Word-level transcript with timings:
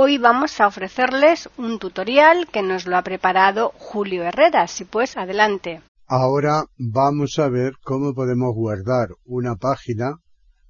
Hoy 0.00 0.16
vamos 0.16 0.60
a 0.60 0.68
ofrecerles 0.68 1.48
un 1.56 1.80
tutorial 1.80 2.46
que 2.52 2.62
nos 2.62 2.86
lo 2.86 2.96
ha 2.96 3.02
preparado 3.02 3.72
Julio 3.74 4.22
Herrera. 4.22 4.68
Si 4.68 4.84
pues, 4.84 5.16
adelante. 5.16 5.82
Ahora 6.06 6.66
vamos 6.78 7.36
a 7.40 7.48
ver 7.48 7.72
cómo 7.82 8.14
podemos 8.14 8.54
guardar 8.54 9.08
una 9.24 9.56
página 9.56 10.20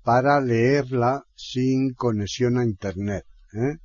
para 0.02 0.40
leerla 0.40 1.24
sin 1.34 1.92
conexión 1.92 2.56
a 2.56 2.64
Internet. 2.64 3.26
¿eh? 3.52 3.76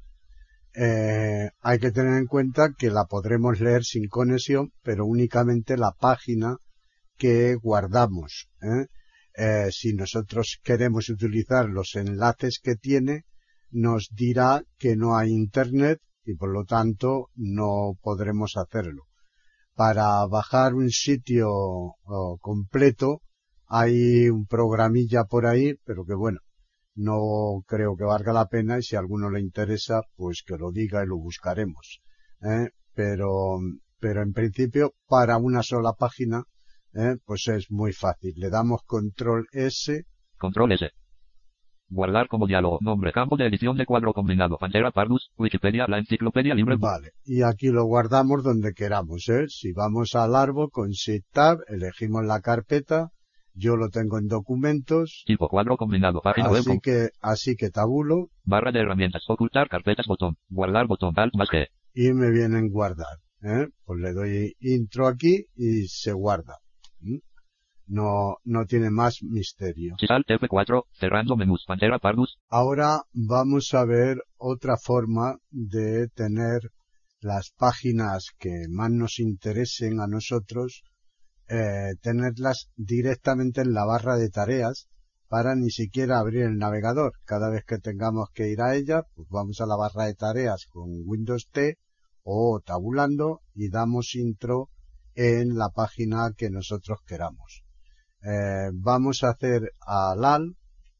eh, 0.81 1.49
hay 1.59 1.77
que 1.77 1.91
tener 1.91 2.13
en 2.13 2.27
cuenta 2.27 2.69
que 2.77 2.89
la 2.89 3.03
podremos 3.03 3.59
leer 3.59 3.83
sin 3.83 4.07
conexión, 4.07 4.71
pero 4.81 5.05
únicamente 5.05 5.75
la 5.75 5.91
página 5.91 6.55
que 7.17 7.55
guardamos. 7.55 8.47
¿eh? 8.61 8.85
Eh, 9.35 9.71
si 9.71 9.93
nosotros 9.93 10.61
queremos 10.63 11.09
utilizar 11.09 11.67
los 11.67 11.95
enlaces 11.95 12.61
que 12.63 12.77
tiene, 12.77 13.25
nos 13.73 14.09
dirá 14.11 14.63
que 14.77 14.95
no 14.95 15.17
hay 15.17 15.31
internet 15.31 15.99
y 16.23 16.35
por 16.35 16.49
lo 16.53 16.63
tanto 16.63 17.29
no 17.35 17.97
podremos 18.01 18.55
hacerlo. 18.55 19.03
Para 19.75 20.25
bajar 20.27 20.75
un 20.75 20.89
sitio 20.89 21.49
completo 22.39 23.21
hay 23.67 24.29
un 24.29 24.45
programilla 24.45 25.25
por 25.25 25.47
ahí, 25.47 25.73
pero 25.83 26.05
que 26.05 26.13
bueno, 26.13 26.39
no 26.95 27.63
creo 27.65 27.95
que 27.97 28.03
valga 28.03 28.31
la 28.31 28.47
pena 28.47 28.77
y 28.77 28.83
si 28.83 28.95
a 28.95 28.99
alguno 28.99 29.31
le 29.31 29.41
interesa, 29.41 30.01
pues 30.15 30.43
que 30.45 30.57
lo 30.57 30.71
diga 30.71 31.03
y 31.03 31.07
lo 31.07 31.17
buscaremos. 31.17 32.01
¿eh? 32.41 32.69
Pero, 32.93 33.57
pero 33.99 34.21
en 34.21 34.33
principio, 34.33 34.93
para 35.07 35.37
una 35.37 35.63
sola 35.63 35.93
página, 35.93 36.43
¿eh? 36.93 37.17
pues 37.25 37.47
es 37.47 37.71
muy 37.71 37.93
fácil. 37.93 38.33
Le 38.35 38.51
damos 38.51 38.81
control 38.85 39.47
S. 39.51 40.05
Control 40.37 40.73
S. 40.73 40.91
Guardar 41.89 42.27
como 42.27 42.47
diálogo. 42.47 42.79
Nombre. 42.81 43.11
Campo 43.11 43.37
de 43.37 43.47
edición 43.47 43.77
de 43.77 43.85
cuadro 43.85 44.13
combinado. 44.13 44.57
Pantera 44.57 44.91
Pardus. 44.91 45.31
Wikipedia. 45.37 45.85
La 45.87 45.99
enciclopedia 45.99 46.55
libre. 46.55 46.75
Vale. 46.77 47.11
Y 47.25 47.43
aquí 47.43 47.67
lo 47.67 47.85
guardamos 47.85 48.43
donde 48.43 48.73
queramos. 48.73 49.29
¿eh? 49.29 49.45
Si 49.47 49.73
vamos 49.73 50.15
al 50.15 50.35
árbol 50.35 50.69
con 50.71 50.89
Shift 50.89 51.27
Tab, 51.31 51.59
elegimos 51.67 52.25
la 52.25 52.41
carpeta 52.41 53.11
yo 53.55 53.75
lo 53.75 53.89
tengo 53.89 54.17
en 54.17 54.27
documentos. 54.27 55.23
Tipo 55.25 55.47
cuadro 55.47 55.77
combinado, 55.77 56.21
página 56.21 56.49
así 56.49 56.69
web. 56.69 56.81
que, 56.81 57.09
así 57.21 57.55
que 57.55 57.69
tabulo. 57.69 58.29
Barra 58.43 58.71
de 58.71 58.79
herramientas, 58.79 59.23
ocultar 59.27 59.69
carpetas, 59.69 60.07
botón, 60.07 60.37
guardar 60.49 60.87
botón, 60.87 61.13
alt 61.17 61.35
más 61.35 61.49
que. 61.49 61.67
Y 61.93 62.11
me 62.13 62.31
viene 62.31 62.57
en 62.57 62.69
guardar, 62.69 63.19
¿eh? 63.43 63.67
Pues 63.85 63.99
le 63.99 64.13
doy 64.13 64.55
intro 64.59 65.07
aquí 65.07 65.45
y 65.55 65.87
se 65.87 66.13
guarda. 66.13 66.57
No, 67.87 68.37
no 68.43 68.65
tiene 68.65 68.89
más 68.89 69.19
misterio. 69.21 69.95
Alt 70.09 70.27
F4, 70.27 70.85
cerrando 70.91 71.35
menús, 71.35 71.65
Pantera 71.67 71.99
Pardus. 71.99 72.37
Ahora 72.49 73.01
vamos 73.13 73.73
a 73.73 73.85
ver 73.85 74.17
otra 74.37 74.75
forma 74.77 75.37
de 75.51 76.07
tener 76.09 76.71
las 77.19 77.51
páginas 77.57 78.27
que 78.37 78.67
más 78.69 78.91
nos 78.91 79.19
interesen 79.19 79.99
a 79.99 80.07
nosotros 80.07 80.83
eh, 81.49 81.95
tenerlas 82.01 82.69
directamente 82.77 83.61
en 83.61 83.73
la 83.73 83.85
barra 83.85 84.15
de 84.15 84.29
tareas 84.29 84.87
para 85.27 85.55
ni 85.55 85.71
siquiera 85.71 86.19
abrir 86.19 86.43
el 86.43 86.57
navegador. 86.57 87.13
Cada 87.25 87.49
vez 87.49 87.65
que 87.65 87.79
tengamos 87.79 88.29
que 88.33 88.49
ir 88.49 88.61
a 88.61 88.75
ella, 88.75 89.03
pues 89.13 89.27
vamos 89.29 89.59
a 89.61 89.65
la 89.65 89.75
barra 89.75 90.05
de 90.05 90.15
tareas 90.15 90.67
con 90.69 90.89
Windows 91.05 91.49
T 91.51 91.77
o 92.23 92.61
tabulando 92.63 93.41
y 93.53 93.69
damos 93.69 94.15
intro 94.15 94.69
en 95.15 95.55
la 95.55 95.69
página 95.69 96.31
que 96.35 96.49
nosotros 96.49 96.99
queramos. 97.05 97.63
Eh, 98.23 98.69
vamos 98.73 99.23
a 99.23 99.29
hacer 99.29 99.73
al 99.85 100.23
AL. 100.23 100.55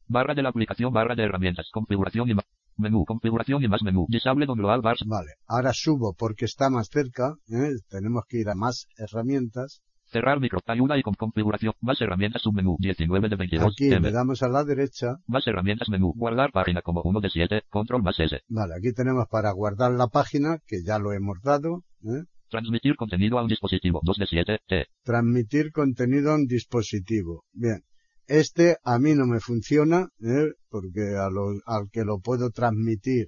Barra 0.06 0.34
de 0.34 0.42
la 0.42 0.50
aplicación, 0.50 0.92
barra 0.92 1.14
de 1.14 1.24
herramientas, 1.24 1.70
configuración 1.72 2.30
y 2.30 2.34
menú, 2.76 3.04
configuración 3.04 3.62
y 3.64 3.68
más 3.68 3.82
menú, 3.82 4.06
disable 4.08 4.46
global 4.46 4.82
bar. 4.82 4.96
Vale, 5.06 5.32
ahora 5.46 5.72
subo 5.72 6.14
porque 6.14 6.44
está 6.44 6.68
más 6.68 6.88
cerca, 6.88 7.36
¿eh? 7.48 7.76
tenemos 7.88 8.24
que 8.28 8.38
ir 8.38 8.50
a 8.50 8.54
más 8.54 8.86
herramientas 8.98 9.82
Cerrar 10.14 10.38
micro. 10.38 10.60
Ayuda 10.66 10.96
y 10.96 11.02
con 11.02 11.14
configuración. 11.14 11.74
Más 11.80 12.00
herramientas 12.00 12.42
submenú. 12.42 12.76
19 12.78 13.28
de 13.28 13.36
22. 13.36 13.72
Aquí 13.72 13.90
le 13.90 14.12
damos 14.12 14.42
a 14.42 14.48
la 14.48 14.62
derecha. 14.62 15.16
Más 15.26 15.46
herramientas 15.46 15.88
menú. 15.88 16.12
Guardar 16.14 16.52
página 16.52 16.82
como 16.82 17.02
1 17.02 17.20
de 17.20 17.30
7. 17.30 17.62
Control 17.68 18.02
más 18.02 18.20
S. 18.20 18.40
Vale, 18.48 18.74
aquí 18.78 18.92
tenemos 18.92 19.26
para 19.28 19.50
guardar 19.52 19.92
la 19.92 20.06
página, 20.06 20.58
que 20.66 20.84
ya 20.84 21.00
lo 21.00 21.12
hemos 21.12 21.40
dado. 21.42 21.82
¿eh? 22.04 22.24
Transmitir 22.48 22.96
contenido 22.96 23.38
a 23.38 23.42
un 23.42 23.48
dispositivo. 23.48 24.00
2 24.02 24.16
de 24.18 24.26
7. 24.26 24.58
T. 24.66 24.86
Transmitir 25.02 25.72
contenido 25.72 26.30
a 26.30 26.36
un 26.36 26.46
dispositivo. 26.46 27.44
Bien. 27.52 27.84
Este 28.26 28.78
a 28.84 28.98
mí 28.98 29.14
no 29.14 29.26
me 29.26 29.40
funciona, 29.40 30.08
¿eh? 30.20 30.52
porque 30.70 31.14
a 31.16 31.26
al 31.26 31.90
que 31.90 32.04
lo 32.04 32.20
puedo 32.20 32.50
transmitir 32.50 33.26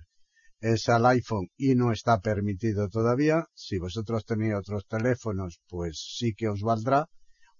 es 0.60 0.88
al 0.88 1.04
iPhone 1.06 1.48
y 1.56 1.74
no 1.74 1.92
está 1.92 2.20
permitido 2.20 2.88
todavía. 2.88 3.44
Si 3.54 3.78
vosotros 3.78 4.24
tenéis 4.24 4.54
otros 4.54 4.86
teléfonos, 4.86 5.60
pues 5.68 6.16
sí 6.16 6.34
que 6.34 6.48
os 6.48 6.62
valdrá. 6.62 7.06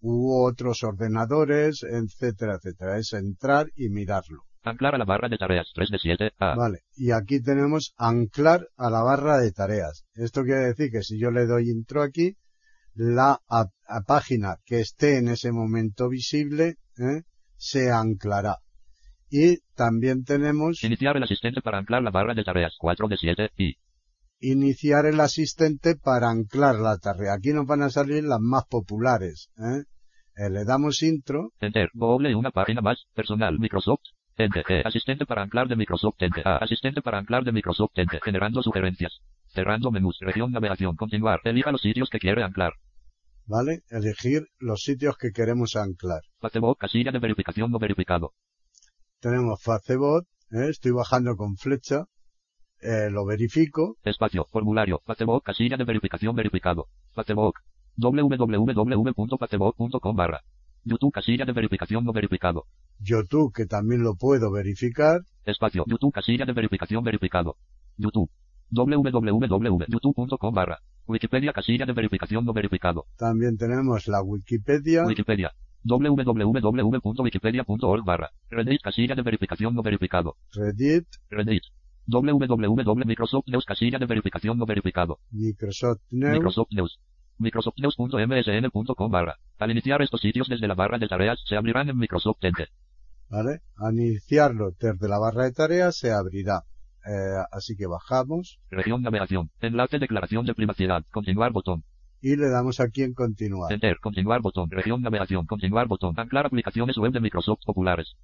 U 0.00 0.44
otros 0.46 0.82
ordenadores, 0.82 1.82
etcétera, 1.82 2.56
etcétera. 2.56 2.98
Es 2.98 3.12
entrar 3.12 3.66
y 3.76 3.90
mirarlo. 3.90 4.44
Anclar 4.66 4.96
a 4.96 4.98
la 4.98 5.04
barra 5.04 5.28
de 5.28 5.38
tareas 5.38 5.70
3 5.76 5.90
de 5.90 5.98
7. 5.98 6.32
A. 6.40 6.56
Vale. 6.56 6.80
Y 6.96 7.12
aquí 7.12 7.40
tenemos 7.40 7.94
anclar 7.96 8.66
a 8.76 8.90
la 8.90 9.00
barra 9.00 9.38
de 9.38 9.52
tareas. 9.52 10.04
Esto 10.14 10.42
quiere 10.42 10.62
decir 10.62 10.90
que 10.90 11.02
si 11.02 11.20
yo 11.20 11.30
le 11.30 11.46
doy 11.46 11.70
intro 11.70 12.02
aquí, 12.02 12.36
la 12.94 13.38
página 14.08 14.56
que 14.64 14.80
esté 14.80 15.18
en 15.18 15.28
ese 15.28 15.52
momento 15.52 16.08
visible, 16.08 16.78
¿eh? 16.98 17.22
se 17.56 17.92
anclará. 17.92 18.56
Y 19.30 19.58
también 19.76 20.24
tenemos... 20.24 20.82
Iniciar 20.82 21.16
el 21.16 21.22
asistente 21.22 21.60
para 21.60 21.78
anclar 21.78 22.02
la 22.02 22.10
barra 22.10 22.34
de 22.34 22.42
tareas 22.42 22.74
4 22.76 23.06
de 23.06 23.16
7 23.18 23.50
y... 23.56 23.76
Iniciar 24.40 25.06
el 25.06 25.20
asistente 25.20 25.94
para 25.94 26.28
anclar 26.28 26.74
la 26.80 26.98
tarea. 26.98 27.34
Aquí 27.34 27.52
nos 27.52 27.66
van 27.66 27.82
a 27.82 27.90
salir 27.90 28.24
las 28.24 28.40
más 28.40 28.64
populares. 28.68 29.48
¿eh? 29.58 29.84
Eh, 30.34 30.50
le 30.50 30.64
damos 30.64 31.02
intro. 31.02 31.52
Enter. 31.60 31.88
Doble 31.94 32.34
una 32.34 32.50
página 32.50 32.80
más. 32.80 33.06
Personal. 33.14 33.60
Microsoft. 33.60 34.02
Enter. 34.36 34.64
Eh, 34.68 34.82
asistente 34.84 35.26
para 35.26 35.42
anclar 35.42 35.68
de 35.68 35.76
Microsoft. 35.76 36.16
Enter. 36.18 36.46
A. 36.46 36.58
Asistente 36.58 37.02
para 37.02 37.18
anclar 37.18 37.44
de 37.44 37.52
Microsoft. 37.52 37.92
Enter. 37.94 38.20
Generando 38.22 38.62
sugerencias. 38.62 39.20
Cerrando 39.48 39.90
menús. 39.90 40.18
Región 40.20 40.52
navegación. 40.52 40.96
Continuar. 40.96 41.40
Elija 41.44 41.72
los 41.72 41.82
sitios 41.82 42.10
que 42.10 42.18
quiere 42.18 42.42
anclar. 42.42 42.74
¿Vale? 43.46 43.82
Elegir 43.90 44.48
los 44.58 44.82
sitios 44.82 45.16
que 45.16 45.32
queremos 45.32 45.76
anclar. 45.76 46.22
Facebook. 46.40 46.78
Casilla 46.78 47.12
de 47.12 47.18
verificación 47.18 47.70
no 47.70 47.78
verificado 47.78 48.32
tenemos 49.20 49.62
Facebook, 49.62 50.26
¿eh? 50.52 50.68
estoy 50.70 50.92
bajando 50.92 51.36
con 51.36 51.56
flecha, 51.56 52.06
eh, 52.80 53.10
lo 53.10 53.26
verifico. 53.26 53.96
Espacio, 54.04 54.46
formulario, 54.52 55.02
Facebook, 55.04 55.42
casilla 55.42 55.76
de 55.76 55.82
verificación 55.84 56.36
verificado. 56.36 56.86
Facebook, 57.12 57.56
www.facebook.com 57.96 60.16
barra. 60.16 60.44
YouTube, 60.86 61.12
casilla 61.12 61.44
de 61.44 61.52
verificación 61.52 62.04
no 62.04 62.12
verificado. 62.12 62.66
YouTube, 63.00 63.52
que 63.52 63.66
también 63.66 64.02
lo 64.02 64.14
puedo 64.14 64.52
verificar. 64.52 65.22
Espacio, 65.44 65.84
YouTube, 65.86 66.12
casilla 66.12 66.46
de 66.46 66.52
verificación 66.52 67.02
verificado. 67.02 67.56
YouTube, 67.96 68.30
www.youtube.com 68.70 70.54
barra. 70.54 70.78
Wikipedia, 71.08 71.52
casilla 71.52 71.86
de 71.86 71.92
verificación 71.92 72.44
no 72.44 72.52
verificado. 72.52 73.06
También 73.16 73.56
tenemos 73.56 74.06
la 74.06 74.22
Wikipedia. 74.22 75.04
Wikipedia, 75.04 75.52
www.wikipedia.org 75.84 78.04
barra 78.04 78.30
Reddit 78.50 78.82
casilla 78.82 79.14
de 79.14 79.22
verificación 79.22 79.74
no 79.74 79.82
verificado. 79.82 80.36
Reddit. 80.52 81.06
Reddit. 81.30 81.62
www.microsoft 82.06 83.48
News 83.48 83.64
casilla 83.64 83.98
de 83.98 84.06
verificación 84.06 84.58
no 84.58 84.66
verificado. 84.66 85.18
Microsoft 85.30 86.02
News. 86.10 86.32
Microsoft 86.32 86.68
News. 86.70 87.00
microsoftnews.msn.com 87.38 89.10
barra. 89.10 89.36
Al 89.58 89.70
iniciar 89.70 90.02
estos 90.02 90.20
sitios 90.20 90.48
desde 90.48 90.68
la 90.68 90.74
barra 90.74 90.98
de 90.98 91.08
tareas 91.08 91.38
se 91.46 91.56
abrirán 91.56 91.88
en 91.88 91.98
Microsoft 91.98 92.38
Enter. 92.42 92.68
¿Vale? 93.28 93.60
Al 93.76 93.94
iniciarlo 93.94 94.72
desde 94.78 95.08
la 95.08 95.18
barra 95.18 95.44
de 95.44 95.52
tareas 95.52 95.96
se 95.96 96.12
abrirá. 96.12 96.62
Eh, 97.06 97.44
así 97.52 97.76
que 97.76 97.86
bajamos. 97.86 98.58
Región 98.70 99.02
navegación. 99.02 99.50
Enlace 99.60 99.98
declaración 99.98 100.46
de 100.46 100.54
privacidad. 100.54 101.04
Continuar 101.10 101.52
botón 101.52 101.84
y 102.22 102.34
le 102.34 102.48
damos 102.48 102.80
aquí 102.80 103.02
en 103.02 103.14
continuar. 103.14 103.72
Enter, 103.72 103.98
continuar 104.00 104.40
botón, 104.40 104.70
región 104.70 105.02
navegación, 105.02 105.46
continuar 105.46 105.86
botón, 105.86 106.18
anclar 106.18 106.46
aplicaciones 106.46 106.96
web 106.96 107.12
de 107.12 107.20
Microsoft 107.20 107.60
populares. 107.64 108.16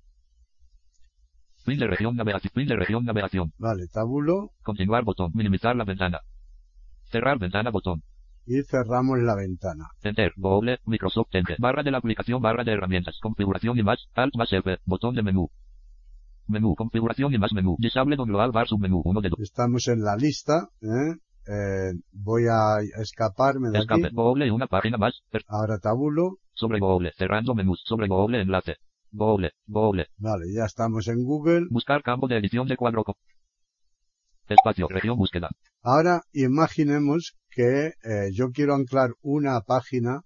Fin 1.65 1.79
de 1.79 1.87
región 1.87 2.17
navegación. 2.17 2.53
Fin 2.53 2.67
de 2.67 2.77
región 2.77 3.05
navegación. 3.05 3.53
Vale, 3.59 3.87
tabulo 3.87 4.51
Continuar 4.63 5.05
botón. 5.05 5.31
Minimizar 5.35 5.77
la 5.77 5.85
ventana. 5.85 6.21
Cerrar 7.05 7.39
ventana 7.39 7.71
botón. 7.71 8.03
Y 8.47 8.63
cerramos 8.63 9.19
la 9.21 9.35
ventana. 9.35 9.89
Enter. 10.03 10.33
Google. 10.37 10.79
Microsoft 10.85 11.29
Enter. 11.33 11.57
Barra 11.59 11.83
de 11.83 11.91
la 11.91 11.99
aplicación. 11.99 12.43
Barra 12.43 12.65
de 12.65 12.73
herramientas. 12.73 13.19
Configuración 13.21 13.79
y 13.79 13.83
más. 13.83 14.07
Alt 14.15 14.37
más 14.37 14.53
F. 14.53 14.79
Botón 14.85 15.15
de 15.15 15.23
menú. 15.23 15.51
Menú. 16.49 16.75
Configuración 16.75 17.33
y 17.33 17.39
más 17.39 17.53
menú. 17.53 17.77
Disable 17.79 18.17
global 18.17 18.53
bar 18.53 18.67
submenú. 18.67 19.03
Uno 19.05 19.21
de 19.21 19.31
dos. 19.31 19.41
Estamos 19.41 19.89
en 19.89 20.03
la 20.03 20.17
lista, 20.17 20.69
¿eh? 20.81 21.17
Eh, 21.45 21.93
voy 22.13 22.45
a 22.49 22.79
escaparme 23.01 23.71
de 23.71 23.79
Escape. 23.81 24.07
aquí. 24.07 24.15
Google 24.15 24.51
una 24.53 24.67
página 24.67 24.97
más. 24.97 25.23
Ahora 25.49 25.79
tabulo. 25.79 26.39
Sobre 26.55 26.79
Google. 26.79 27.13
Cerrando 27.17 27.55
menús. 27.55 27.83
Sobre 27.85 28.07
Google 28.07 28.43
enlace. 28.43 28.77
Google. 29.11 29.53
Google. 29.67 30.07
Vale, 30.19 30.45
ya 30.55 30.65
estamos 30.65 31.09
en 31.09 31.25
Google. 31.25 31.67
Buscar 31.71 32.03
campo 32.03 32.29
de 32.29 32.39
edición 32.39 32.67
de 32.69 32.77
cuadro. 32.77 33.05
Espacio. 34.49 34.87
Región 34.89 35.17
búsqueda. 35.17 35.51
Ahora 35.83 36.23
imaginemos 36.33 37.37
que 37.55 37.93
eh, 38.03 38.31
yo 38.33 38.51
quiero 38.51 38.75
anclar 38.75 39.11
una 39.21 39.61
página 39.61 40.23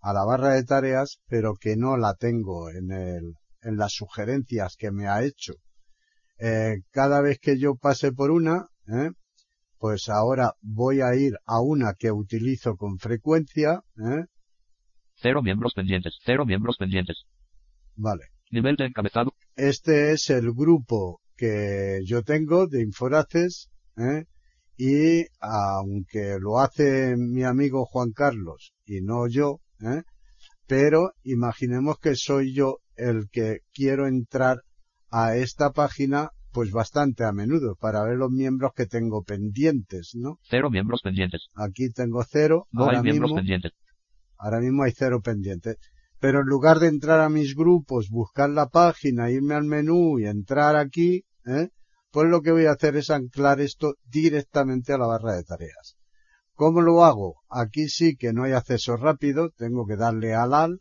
a 0.00 0.12
la 0.12 0.24
barra 0.24 0.54
de 0.54 0.64
tareas, 0.64 1.20
pero 1.26 1.54
que 1.54 1.76
no 1.76 1.96
la 1.96 2.14
tengo 2.14 2.70
en 2.70 2.92
el, 2.92 3.34
en 3.62 3.76
las 3.76 3.92
sugerencias 3.92 4.76
que 4.76 4.92
me 4.92 5.08
ha 5.08 5.24
hecho. 5.24 5.54
Eh, 6.38 6.82
cada 6.90 7.20
vez 7.20 7.38
que 7.40 7.58
yo 7.58 7.74
pase 7.74 8.12
por 8.12 8.30
una, 8.30 8.66
¿eh? 8.86 9.10
pues 9.78 10.08
ahora 10.08 10.52
voy 10.60 11.00
a 11.00 11.14
ir 11.14 11.34
a 11.44 11.60
una 11.60 11.94
que 11.98 12.12
utilizo 12.12 12.76
con 12.76 12.98
frecuencia, 12.98 13.82
¿eh? 13.96 14.24
Cero 15.20 15.42
miembros 15.42 15.74
pendientes. 15.74 16.14
Cero 16.24 16.46
miembros 16.46 16.76
pendientes. 16.78 17.24
vale. 17.96 18.26
Nivel 18.50 18.76
de 18.76 18.86
encabezado. 18.86 19.34
Este 19.56 20.12
es 20.12 20.30
el 20.30 20.52
grupo 20.52 21.20
que 21.36 22.00
yo 22.04 22.22
tengo 22.22 22.66
de 22.66 22.82
Inforaces, 22.82 23.68
¿eh? 23.96 24.24
Y 24.78 25.26
aunque 25.40 26.38
lo 26.40 26.60
hace 26.60 27.16
mi 27.16 27.42
amigo 27.42 27.84
Juan 27.84 28.12
Carlos 28.12 28.72
y 28.86 29.00
no 29.02 29.26
yo, 29.26 29.58
¿eh? 29.80 30.02
pero 30.68 31.12
imaginemos 31.24 31.98
que 31.98 32.14
soy 32.14 32.54
yo 32.54 32.78
el 32.96 33.28
que 33.30 33.58
quiero 33.74 34.06
entrar 34.06 34.58
a 35.10 35.34
esta 35.36 35.72
página 35.72 36.30
pues 36.52 36.70
bastante 36.70 37.24
a 37.24 37.32
menudo 37.32 37.74
para 37.74 38.04
ver 38.04 38.16
los 38.16 38.30
miembros 38.30 38.72
que 38.74 38.86
tengo 38.86 39.22
pendientes, 39.22 40.12
¿no? 40.14 40.38
Cero 40.48 40.70
miembros 40.70 41.02
pendientes. 41.02 41.48
Aquí 41.54 41.90
tengo 41.90 42.24
cero, 42.24 42.66
No 42.70 42.84
ahora 42.84 42.98
hay 42.98 43.02
miembros 43.02 43.30
mismo, 43.30 43.36
pendientes. 43.36 43.72
ahora 44.38 44.60
mismo 44.60 44.84
hay 44.84 44.92
cero 44.96 45.20
pendientes. 45.22 45.76
Pero 46.20 46.40
en 46.40 46.46
lugar 46.46 46.78
de 46.78 46.88
entrar 46.88 47.20
a 47.20 47.28
mis 47.28 47.54
grupos, 47.54 48.08
buscar 48.10 48.50
la 48.50 48.68
página, 48.68 49.30
irme 49.30 49.54
al 49.54 49.64
menú 49.64 50.18
y 50.18 50.26
entrar 50.26 50.74
aquí, 50.76 51.24
¿eh? 51.46 51.68
Pues 52.10 52.28
lo 52.28 52.40
que 52.42 52.52
voy 52.52 52.66
a 52.66 52.72
hacer 52.72 52.96
es 52.96 53.10
anclar 53.10 53.60
esto 53.60 53.94
directamente 54.06 54.92
a 54.92 54.98
la 54.98 55.06
barra 55.06 55.34
de 55.34 55.44
tareas. 55.44 55.96
¿Cómo 56.54 56.80
lo 56.80 57.04
hago? 57.04 57.36
Aquí 57.48 57.88
sí 57.88 58.16
que 58.16 58.32
no 58.32 58.44
hay 58.44 58.52
acceso 58.52 58.96
rápido, 58.96 59.50
tengo 59.56 59.86
que 59.86 59.96
darle 59.96 60.34
al 60.34 60.54
al 60.54 60.80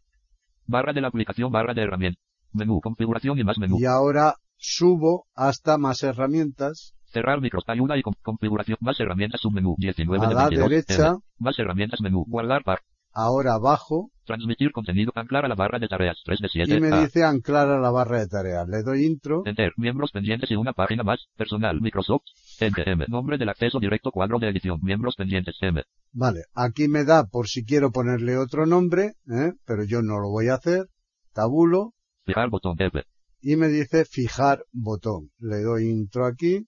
Barra 0.66 0.92
de 0.92 1.02
la 1.02 1.08
aplicación. 1.08 1.52
Barra 1.52 1.74
de 1.74 1.84
herramientas. 1.84 2.22
Menú. 2.52 2.82
Configuración 2.82 3.38
y 3.40 3.44
más 3.44 3.58
menú. 3.58 3.78
y 3.80 3.86
ahora 3.86 4.36
subo 4.58 5.28
hasta 5.36 5.78
más 5.78 6.02
herramientas. 6.04 6.94
Cerrar 7.06 7.40
micros. 7.40 7.64
Ayuda 7.68 7.98
y 7.98 8.02
con- 8.02 8.16
configuración. 8.22 8.78
Más 8.82 9.00
herramientas. 9.00 9.40
Submenú. 9.42 9.76
19 9.78 10.26
A 10.26 10.30
de 10.30 10.36
la 10.36 10.50
22. 10.50 10.70
derecha. 10.70 11.08
M. 11.10 11.18
Más 11.40 11.58
herramientas. 11.60 12.02
Menú. 12.02 12.26
Guardar 12.28 12.64
par. 12.64 12.80
Ahora 13.20 13.58
bajo 13.58 14.12
Transmitir 14.26 14.72
contenido. 14.72 15.12
Anclar 15.16 15.46
a 15.46 15.48
la 15.48 15.56
barra 15.56 15.80
de 15.80 15.88
tareas. 15.88 16.22
3 16.24 16.40
de 16.40 16.50
7. 16.50 16.76
y 16.76 16.80
me 16.82 16.90
A. 16.90 17.02
dice 17.02 17.24
anclar 17.24 17.68
a 17.70 17.80
la 17.80 17.90
barra 17.90 18.20
de 18.20 18.28
tareas. 18.28 18.68
Le 18.68 18.84
doy 18.84 19.06
intro. 19.06 19.42
Enter. 19.46 19.72
Miembros 19.76 20.12
pendientes 20.12 20.52
y 20.52 20.56
una 20.56 20.74
página 20.74 21.02
más. 21.02 21.26
Personal. 21.36 21.82
Microsoft. 21.82 22.26
Enter. 22.60 22.90
M. 22.90 23.06
Nombre 23.08 23.40
del 23.40 23.50
acceso 23.50 23.80
directo. 23.80 24.12
Cuadro 24.12 24.38
de 24.38 24.50
edición. 24.50 24.80
Miembros 24.84 25.16
pendientes. 25.16 25.56
M. 25.62 25.82
Vale, 26.12 26.42
aquí 26.54 26.88
me 26.90 27.06
da 27.06 27.26
por 27.26 27.48
si 27.48 27.66
quiero 27.66 27.90
ponerle 27.92 28.38
otro 28.38 28.68
nombre, 28.68 29.14
¿eh? 29.32 29.54
pero 29.66 29.84
yo 29.84 30.04
no 30.04 30.20
lo 30.20 30.30
voy 30.30 30.50
a 30.50 30.56
hacer. 30.56 30.88
Tabulo 31.34 31.94
Fijar 32.24 32.50
botón. 32.52 32.76
F. 32.80 33.02
y 33.42 33.56
me 33.56 33.68
dice 33.68 34.06
fijar 34.06 34.64
botón. 34.72 35.32
Le 35.40 35.62
doy 35.64 35.90
intro 35.90 36.28
aquí. 36.28 36.68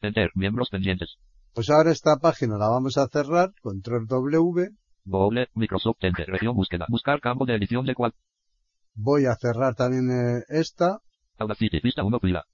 Enter. 0.00 0.30
Miembros 0.36 0.68
pendientes. 0.70 1.16
Pues 1.54 1.70
ahora 1.70 1.90
esta 1.90 2.18
página 2.18 2.56
la 2.56 2.68
vamos 2.68 2.98
a 2.98 3.08
cerrar. 3.08 3.50
Control 3.62 4.06
W. 4.06 4.68
Google. 5.08 5.48
Microsoft. 5.54 5.98
Enter. 6.00 6.26
Región 6.28 6.54
búsqueda. 6.54 6.86
Buscar 6.88 7.20
campo 7.20 7.46
de 7.46 7.54
edición 7.54 7.86
de 7.86 7.94
cuadro. 7.94 8.16
Voy 8.94 9.26
a 9.26 9.34
cerrar 9.36 9.74
también 9.74 10.10
eh, 10.10 10.44
esta. 10.48 11.00
Audacity. 11.38 11.80
Vista 11.82 12.04
1 12.04 12.18
pila. 12.20 12.44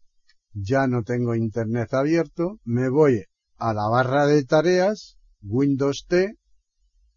Ya 0.53 0.87
no 0.87 1.03
tengo 1.03 1.35
internet 1.35 1.93
abierto. 1.95 2.59
Me 2.65 2.89
voy 2.89 3.25
a 3.59 3.75
la 3.75 3.89
barra 3.89 4.27
de 4.27 4.45
tareas. 4.45 5.17
Windows 5.43 6.07
T. 6.09 6.35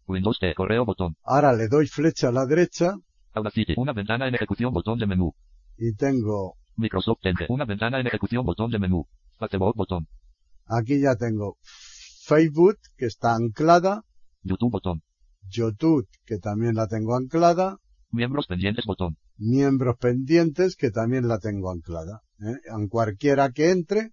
Windows 0.06 0.38
T. 0.38 0.54
Correo 0.54 0.84
botón. 0.84 1.16
Ahora 1.22 1.52
le 1.52 1.68
doy 1.68 1.86
flecha 1.86 2.28
a 2.28 2.32
la 2.32 2.46
derecha 2.46 2.94
Audacity. 3.34 3.74
Una 3.76 3.92
ventana 3.92 4.28
en 4.28 4.34
ejecución. 4.34 4.72
Botón 4.72 4.98
de 4.98 5.06
menú. 5.06 5.34
y 5.76 5.94
tengo, 5.94 6.56
Microsoft 6.76 7.20
Enter. 7.22 7.46
Una 7.50 7.64
ventana 7.64 8.00
en 8.00 8.06
ejecución. 8.06 8.44
Botón 8.44 8.70
de 8.70 8.78
menú. 8.78 9.06
Facebook 9.38 9.74
botón. 9.76 10.08
aquí 10.66 11.00
ya 11.00 11.14
tengo 11.14 11.56
Facebook 12.24 12.78
que 12.96 13.06
está 13.06 13.34
anclada. 13.34 14.04
YouTube 14.42 14.72
botón. 14.72 15.02
YouTube 15.48 16.08
que 16.24 16.38
también 16.38 16.74
la 16.74 16.86
tengo 16.86 17.16
anclada. 17.16 17.78
Miembros 18.10 18.46
pendientes 18.46 18.84
botón. 18.86 19.16
miembros 19.36 19.96
pendientes 19.98 20.76
que 20.76 20.90
también 20.90 21.28
la 21.28 21.38
tengo 21.38 21.70
anclada. 21.70 22.22
¿eh? 22.40 22.56
En 22.76 22.88
cualquiera 22.88 23.50
que 23.50 23.70
entre, 23.70 24.12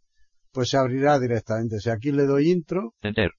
pues 0.52 0.70
se 0.70 0.78
abrirá 0.78 1.20
directamente. 1.20 1.80
Si 1.80 1.90
aquí 1.90 2.12
le 2.12 2.26
doy 2.26 2.52
intro, 2.52 2.94
Enter. 3.02 3.32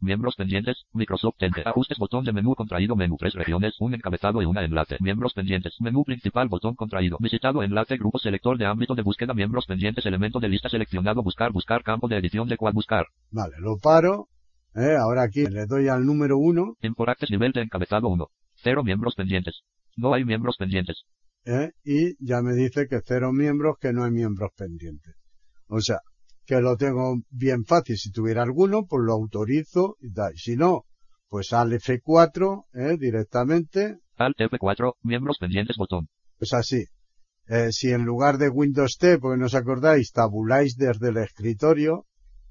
Miembros 0.00 0.36
pendientes, 0.36 0.84
Microsoft 0.92 1.34
Enter. 1.40 1.66
Ajustes 1.66 1.98
botón 1.98 2.24
de 2.24 2.32
menú 2.32 2.54
contraído 2.54 2.94
menú. 2.94 3.16
Tres 3.18 3.34
regiones, 3.34 3.74
un 3.80 3.94
encabezado 3.94 4.40
y 4.40 4.44
una 4.44 4.62
enlace. 4.62 4.96
Miembros 5.00 5.34
pendientes. 5.34 5.74
Menú 5.80 6.04
principal 6.04 6.46
botón 6.46 6.76
contraído. 6.76 7.16
Visitado 7.20 7.64
enlace 7.64 7.96
grupo 7.96 8.20
selector 8.20 8.56
de 8.56 8.66
ámbito 8.66 8.94
de 8.94 9.02
búsqueda. 9.02 9.34
Miembros 9.34 9.66
pendientes 9.66 10.06
elemento 10.06 10.38
de 10.38 10.48
lista 10.48 10.68
seleccionado. 10.68 11.24
Buscar 11.24 11.50
buscar 11.50 11.82
campo 11.82 12.06
de 12.06 12.16
edición 12.16 12.46
de 12.48 12.56
cual 12.56 12.74
buscar. 12.74 13.06
vale, 13.32 13.56
lo 13.58 13.76
paro. 13.78 14.28
¿Eh? 14.78 14.96
Ahora 14.96 15.22
aquí 15.22 15.46
le 15.46 15.66
doy 15.66 15.88
al 15.88 16.04
número 16.04 16.38
uno 16.38 16.76
Imporactes 16.80 17.30
nivel 17.30 17.52
de 17.52 17.62
encabezado 17.62 18.08
1. 18.08 18.26
Cero 18.54 18.82
miembros 18.84 19.14
pendientes. 19.14 19.62
No 19.96 20.14
hay 20.14 20.24
miembros 20.24 20.56
pendientes. 20.58 21.04
¿eh? 21.44 21.72
y 21.84 22.24
ya 22.24 22.42
me 22.42 22.54
dice 22.54 22.86
que 22.88 23.00
cero 23.04 23.32
miembros, 23.32 23.76
que 23.80 23.92
no 23.92 24.04
hay 24.04 24.10
miembros 24.10 24.52
pendientes. 24.56 25.14
O 25.66 25.80
sea, 25.80 26.00
que 26.44 26.60
lo 26.60 26.76
tengo 26.76 27.16
bien 27.30 27.64
fácil. 27.64 27.96
Si 27.96 28.10
tuviera 28.10 28.42
alguno, 28.42 28.86
pues 28.86 29.02
lo 29.04 29.12
autorizo 29.12 29.96
y. 30.00 30.10
Si 30.36 30.56
no, 30.56 30.84
pues 31.28 31.52
al 31.52 31.72
F4 31.72 32.64
¿eh? 32.74 32.96
directamente 32.98 33.98
Alt 34.16 34.36
F4, 34.36 34.94
miembros 35.02 35.38
pendientes 35.38 35.76
botón. 35.76 36.08
Pues 36.38 36.52
así. 36.52 36.84
Eh, 37.46 37.70
si 37.70 37.92
en 37.92 38.04
lugar 38.04 38.36
de 38.36 38.48
Windows 38.48 38.98
T, 38.98 39.18
porque 39.18 39.38
no 39.38 39.46
os 39.46 39.54
acordáis, 39.54 40.12
tabuláis 40.12 40.76
desde 40.76 41.10
el 41.10 41.18
escritorio, 41.18 42.06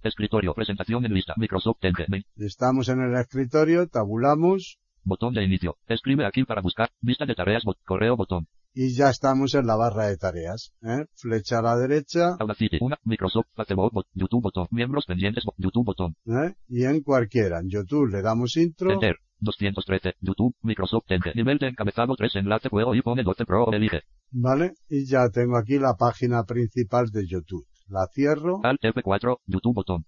Escritorio, 0.08 0.54
presentación 0.54 1.06
en 1.06 1.14
lista. 1.14 1.34
Microsoft. 1.38 1.78
Main. 2.08 2.24
estamos 2.38 2.90
en 2.90 3.02
el 3.02 3.16
escritorio, 3.16 3.88
tabulamos 3.88 4.78
Botón 5.04 5.34
de 5.34 5.44
inicio. 5.44 5.78
Escribe 5.88 6.26
aquí 6.26 6.44
para 6.44 6.62
buscar. 6.62 6.90
Vista 7.02 7.26
de 7.26 7.34
tareas. 7.36 7.64
bot- 7.64 7.78
correo 7.86 8.18
botón. 8.18 8.48
y 8.74 8.94
ya 8.94 9.10
estamos 9.10 9.56
en 9.56 9.66
la 9.66 9.76
barra 9.78 10.08
de 10.08 10.18
tareas. 10.18 10.74
¿eh? 10.84 11.06
Flecha 11.16 11.60
a 11.60 11.62
la 11.62 11.78
derecha 11.78 12.36
Audacity. 12.40 12.78
Una. 12.82 12.98
Microsoft. 13.06 13.46
Facebook. 13.56 13.94
bot- 13.94 14.08
YouTube 14.14 14.42
botón. 14.44 14.68
Miembros 14.72 15.06
pendientes. 15.06 15.46
bot- 15.46 15.56
YouTube 15.58 15.86
botón. 15.86 16.16
¿eh? 16.26 16.54
y 16.68 16.84
en 16.84 17.02
cualquiera. 17.04 17.60
En 17.60 17.70
YouTube 17.70 18.08
le 18.12 18.22
damos 18.22 18.58
intro 18.58 18.92
Enter. 18.92 19.16
213. 19.40 20.16
YouTube. 20.20 20.56
Microsoft 20.62 21.06
Enter. 21.10 21.36
Nivel 21.36 21.58
de 21.58 21.68
encabezado 21.68 22.16
3 22.16 22.36
enlace 22.36 22.68
juego 22.70 22.94
y 22.96 23.02
pone 23.02 23.24
12 23.24 23.46
Pro. 23.46 23.72
Elige. 23.72 24.02
¿vale? 24.32 24.74
Y 24.90 25.06
ya 25.06 25.30
tengo 25.30 25.58
aquí 25.58 25.80
la 25.80 25.96
página 25.96 26.44
principal 26.44 27.08
de 27.12 27.26
YouTube. 27.28 27.66
La 27.88 28.08
cierro, 28.14 28.60
Alt 28.64 28.82
F4. 28.82 29.40
YouTube 29.46 29.76
botón. 29.76 30.06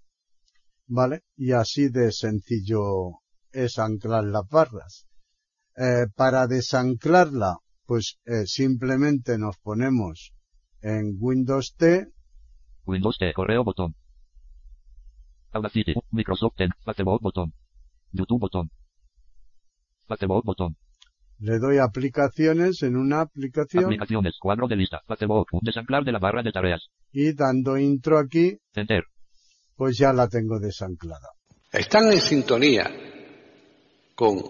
¿vale? 0.88 1.22
Y 1.38 1.54
así 1.54 1.90
de 1.90 2.12
sencillo 2.12 3.20
es 3.52 3.80
anclar 3.80 4.26
las 4.26 4.48
barras. 4.50 5.08
Eh, 5.78 6.08
para 6.16 6.48
desanclarla, 6.48 7.58
pues 7.86 8.20
eh, 8.26 8.46
simplemente 8.46 9.38
nos 9.38 9.58
ponemos 9.60 10.34
en 10.82 11.16
Windows 11.20 11.76
T, 11.78 12.08
Windows 12.90 13.18
T. 13.20 13.32
Correo 13.34 13.64
botón. 13.64 13.96
Audacity. 15.52 15.94
Microsoft 16.12 16.60
Enter. 16.60 16.96
Facebook 16.96 17.22
botón. 17.22 17.54
YouTube 18.12 18.40
botón. 18.40 18.72
Facebook 20.08 20.44
botón. 20.44 20.76
le 21.38 21.60
doy 21.60 21.78
aplicaciones 21.78 22.82
en 22.82 22.98
una 22.98 23.22
aplicación 23.22 23.86
Aplicaciones. 23.86 24.38
Cuadro 24.40 24.68
de 24.68 24.76
lista. 24.76 25.02
Facebook. 25.08 25.48
Desanclar 25.62 26.04
de 26.04 26.12
la 26.12 26.20
barra 26.20 26.42
de 26.42 26.52
tareas. 26.52 26.90
Y 27.12 27.34
dando 27.34 27.78
intro 27.78 28.20
aquí, 28.20 28.58
Enter. 28.74 29.04
pues 29.76 29.98
ya 29.98 30.14
la 30.14 30.28
tengo 30.28 30.60
desanclada. 30.60 31.30
Están 31.72 32.12
en 32.12 32.22
sintonía 32.22 32.90
con 34.16 34.42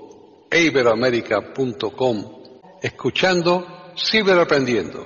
iberoamerica.com 0.51 2.39
escuchando 2.81 3.65
Ciberaprendiendo, 3.97 5.05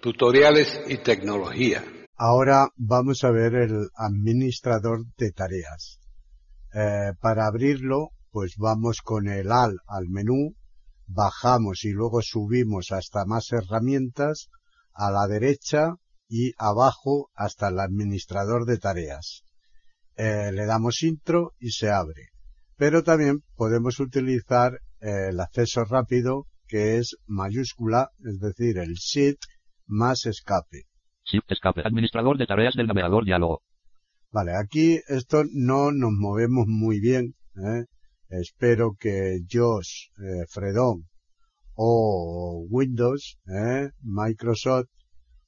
tutoriales 0.00 0.80
y 0.88 0.98
tecnología. 0.98 1.84
Ahora 2.16 2.68
vamos 2.76 3.22
a 3.24 3.30
ver 3.30 3.54
el 3.54 3.88
administrador 3.94 5.04
de 5.16 5.30
tareas. 5.30 6.00
Eh, 6.74 7.12
para 7.20 7.46
abrirlo, 7.46 8.10
pues 8.30 8.56
vamos 8.56 9.00
con 9.02 9.28
el 9.28 9.52
AL 9.52 9.78
al 9.86 10.08
menú, 10.08 10.54
bajamos 11.06 11.84
y 11.84 11.92
luego 11.92 12.20
subimos 12.22 12.90
hasta 12.90 13.24
más 13.24 13.52
herramientas, 13.52 14.48
a 14.92 15.10
la 15.10 15.26
derecha 15.28 15.94
y 16.28 16.52
abajo 16.58 17.30
hasta 17.34 17.68
el 17.68 17.80
administrador 17.80 18.64
de 18.66 18.78
tareas. 18.78 19.44
Eh, 20.16 20.50
le 20.52 20.66
damos 20.66 21.02
intro 21.02 21.52
y 21.58 21.70
se 21.70 21.90
abre. 21.90 22.30
Pero 22.76 23.02
también 23.02 23.42
podemos 23.54 24.00
utilizar 24.00 24.80
eh, 25.00 25.28
el 25.30 25.40
acceso 25.40 25.84
rápido 25.84 26.46
que 26.66 26.98
es 26.98 27.16
mayúscula, 27.26 28.10
es 28.24 28.40
decir, 28.40 28.78
el 28.78 28.94
shift 28.94 29.42
más 29.86 30.26
escape. 30.26 30.84
Shift 31.24 31.50
escape. 31.52 31.82
Administrador 31.84 32.38
de 32.38 32.46
tareas 32.46 32.74
del 32.74 32.86
navegador 32.86 33.24
diálogo. 33.24 33.62
Vale, 34.32 34.52
aquí 34.56 35.00
esto 35.08 35.44
no 35.52 35.92
nos 35.92 36.12
movemos 36.12 36.66
muy 36.66 37.00
bien. 37.00 37.34
¿eh? 37.56 37.84
Espero 38.28 38.96
que 38.98 39.40
Josh, 39.50 40.08
eh, 40.18 40.44
Fredón 40.48 41.08
o 41.74 42.66
Windows, 42.68 43.38
¿eh? 43.46 43.90
Microsoft, 44.02 44.88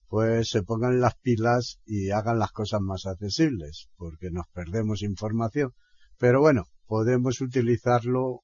pues 0.08 0.48
se 0.48 0.62
pongan 0.62 1.00
las 1.00 1.16
pilas 1.16 1.80
y 1.84 2.10
hagan 2.10 2.38
las 2.38 2.52
cosas 2.52 2.80
más 2.80 3.06
accesibles, 3.06 3.88
porque 3.96 4.30
nos 4.30 4.46
perdemos 4.52 5.02
información. 5.02 5.72
Pero 6.18 6.40
bueno, 6.40 6.64
podemos 6.86 7.40
utilizarlo 7.40 8.40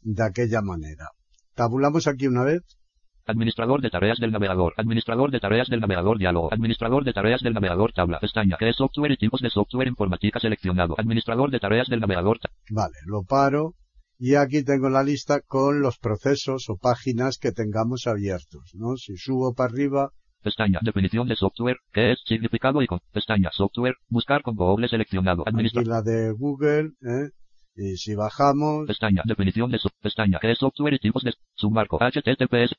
de 0.00 0.22
aquella 0.22 0.62
manera. 0.62 1.08
Tabulamos 1.54 2.06
aquí 2.06 2.26
una 2.26 2.44
vez. 2.44 2.62
Administrador 3.26 3.82
de 3.82 3.90
tareas 3.90 4.18
del 4.18 4.32
navegador. 4.32 4.74
Administrador 4.76 5.30
de 5.30 5.40
tareas 5.40 5.68
del 5.68 5.80
navegador 5.80 6.18
diálogo. 6.18 6.52
Administrador 6.52 7.04
de 7.04 7.12
tareas 7.12 7.42
del 7.42 7.54
navegador 7.54 7.92
tabla. 7.92 8.18
Pestaña. 8.18 8.56
Que 8.58 8.70
es 8.70 8.76
software 8.76 9.12
y 9.12 9.16
tipos 9.16 9.40
de 9.40 9.50
software 9.50 9.88
informática 9.88 10.40
seleccionado. 10.40 10.94
Administrador 10.98 11.50
de 11.50 11.60
tareas 11.60 11.88
del 11.88 12.00
navegador. 12.00 12.38
Vale, 12.70 12.96
lo 13.04 13.22
paro. 13.22 13.74
Y 14.18 14.34
aquí 14.34 14.64
tengo 14.64 14.88
la 14.88 15.02
lista 15.02 15.40
con 15.40 15.80
los 15.80 15.98
procesos 15.98 16.68
o 16.68 16.76
páginas 16.76 17.38
que 17.38 17.52
tengamos 17.52 18.06
abiertos, 18.06 18.72
¿no? 18.74 18.96
Si 18.96 19.16
subo 19.16 19.54
para 19.54 19.70
arriba. 19.70 20.12
Pestaña. 20.42 20.80
Definición 20.82 21.28
de 21.28 21.36
software. 21.36 21.78
¿Qué 21.92 22.12
es? 22.12 22.20
Significado 22.24 22.82
y 22.82 22.86
con. 22.86 23.00
Pestaña. 23.12 23.50
Software. 23.52 23.96
Buscar 24.08 24.42
con 24.42 24.56
Google 24.56 24.88
seleccionado. 24.88 25.44
Administrador. 25.46 25.82
Aquí 25.82 25.90
la 25.90 26.02
de 26.02 26.32
Google, 26.32 26.92
¿eh? 27.02 27.30
Y 27.76 27.96
si 27.96 28.14
bajamos... 28.14 28.86
Pestaña, 28.86 29.22
definición 29.24 29.70
de 29.70 29.78
su, 29.78 29.88
pestaña, 30.02 30.38
que 30.38 30.50
es 30.50 30.58
software 30.58 30.94
y 30.94 30.98
tipos 30.98 31.22
de 31.22 31.32
submarco 31.54 31.98
HTTPS. 31.98 32.74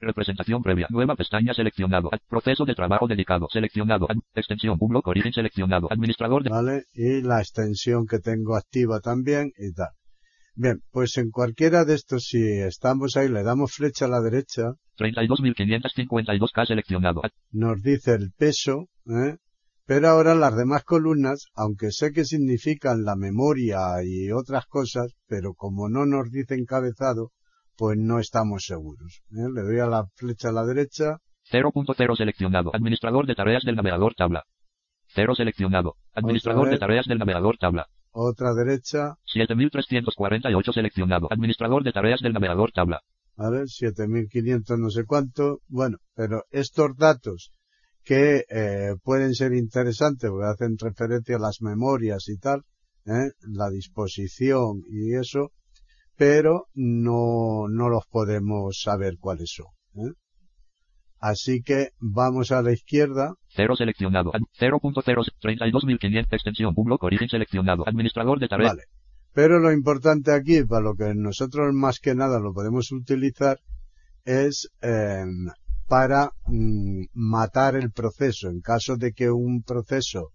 Representación 0.00 0.62
previa. 0.62 0.86
Nueva 0.88 1.14
pestaña 1.14 1.52
seleccionado. 1.52 2.10
Proceso 2.28 2.64
de 2.64 2.74
trabajo 2.74 3.06
dedicado. 3.06 3.48
Seleccionado. 3.52 4.08
Extensión. 4.34 4.78
Un 4.80 5.00
origen 5.04 5.32
seleccionado. 5.32 5.88
Administrador 5.90 6.42
de... 6.42 6.50
Vale. 6.50 6.84
Y 6.94 7.20
la 7.20 7.40
extensión 7.40 8.06
que 8.06 8.18
tengo 8.18 8.56
activa 8.56 9.00
también 9.00 9.52
y 9.58 9.72
tal. 9.74 9.90
Bien, 10.62 10.82
pues 10.90 11.16
en 11.16 11.30
cualquiera 11.30 11.86
de 11.86 11.94
estos, 11.94 12.24
si 12.24 12.42
estamos 12.42 13.16
ahí, 13.16 13.30
le 13.30 13.42
damos 13.42 13.72
flecha 13.72 14.04
a 14.04 14.08
la 14.08 14.20
derecha. 14.20 14.74
32.552K 14.98 16.66
seleccionado. 16.66 17.22
Nos 17.50 17.80
dice 17.80 18.12
el 18.12 18.32
peso, 18.36 18.88
¿eh? 19.06 19.38
Pero 19.86 20.08
ahora 20.08 20.34
las 20.34 20.54
demás 20.54 20.84
columnas, 20.84 21.46
aunque 21.54 21.90
sé 21.92 22.12
que 22.12 22.26
significan 22.26 23.04
la 23.04 23.16
memoria 23.16 23.78
y 24.04 24.32
otras 24.32 24.66
cosas, 24.66 25.14
pero 25.26 25.54
como 25.54 25.88
no 25.88 26.04
nos 26.04 26.30
dice 26.30 26.56
encabezado, 26.56 27.30
pues 27.74 27.96
no 27.98 28.18
estamos 28.18 28.64
seguros. 28.66 29.22
¿eh? 29.30 29.48
Le 29.54 29.62
doy 29.62 29.80
a 29.80 29.86
la 29.86 30.08
flecha 30.14 30.50
a 30.50 30.52
la 30.52 30.66
derecha. 30.66 31.20
0.0 31.50 32.16
seleccionado. 32.18 32.70
Administrador 32.74 33.26
de 33.26 33.34
tareas 33.34 33.62
del 33.64 33.76
navegador 33.76 34.12
tabla. 34.14 34.44
0 35.14 35.36
seleccionado. 35.36 35.94
Administrador 36.12 36.68
de 36.68 36.78
tareas 36.78 37.06
del 37.06 37.18
navegador 37.18 37.56
tabla. 37.56 37.86
Otra 38.12 38.54
derecha. 38.54 39.16
7348 39.26 40.72
seleccionado. 40.72 41.28
Administrador 41.30 41.84
de 41.84 41.92
tareas 41.92 42.20
del 42.20 42.32
navegador 42.32 42.72
tabla. 42.72 43.00
¿Vale? 43.36 43.66
7500 43.66 44.78
no 44.78 44.90
sé 44.90 45.04
cuánto. 45.04 45.60
Bueno, 45.68 45.98
pero 46.14 46.44
estos 46.50 46.96
datos 46.96 47.52
que 48.04 48.44
eh, 48.48 48.96
pueden 49.02 49.34
ser 49.34 49.52
interesantes 49.54 50.30
porque 50.30 50.46
hacen 50.46 50.76
referencia 50.78 51.36
a 51.36 51.40
las 51.40 51.62
memorias 51.62 52.28
y 52.28 52.38
tal, 52.38 52.64
¿eh? 53.06 53.30
la 53.42 53.70
disposición 53.70 54.82
y 54.88 55.14
eso, 55.14 55.52
pero 56.16 56.66
no, 56.74 57.68
no 57.68 57.88
los 57.88 58.06
podemos 58.10 58.80
saber 58.80 59.16
cuáles 59.18 59.52
son. 59.54 59.66
¿eh? 59.94 60.12
Así 61.20 61.62
que 61.62 61.90
vamos 62.00 62.50
a 62.50 62.62
la 62.62 62.72
izquierda. 62.72 63.34
0 63.54 63.76
seleccionado. 63.76 64.32
0.0 64.32 65.02
32.500 65.42 66.26
extensión. 66.32 66.72
Un 66.74 66.84
bloque 66.84 67.06
origen 67.06 67.28
seleccionado. 67.28 67.86
Administrador 67.86 68.40
de 68.40 68.48
tareas. 68.48 68.72
Vale. 68.72 68.84
Pero 69.32 69.60
lo 69.60 69.70
importante 69.70 70.32
aquí, 70.32 70.64
para 70.64 70.82
lo 70.82 70.94
que 70.94 71.14
nosotros 71.14 71.72
más 71.74 72.00
que 72.00 72.14
nada 72.14 72.40
lo 72.40 72.52
podemos 72.52 72.90
utilizar, 72.90 73.58
es 74.24 74.70
eh, 74.80 75.24
para 75.86 76.30
mm, 76.46 77.04
matar 77.12 77.76
el 77.76 77.92
proceso. 77.92 78.48
En 78.48 78.60
caso 78.60 78.96
de 78.96 79.12
que 79.12 79.30
un 79.30 79.62
proceso, 79.62 80.30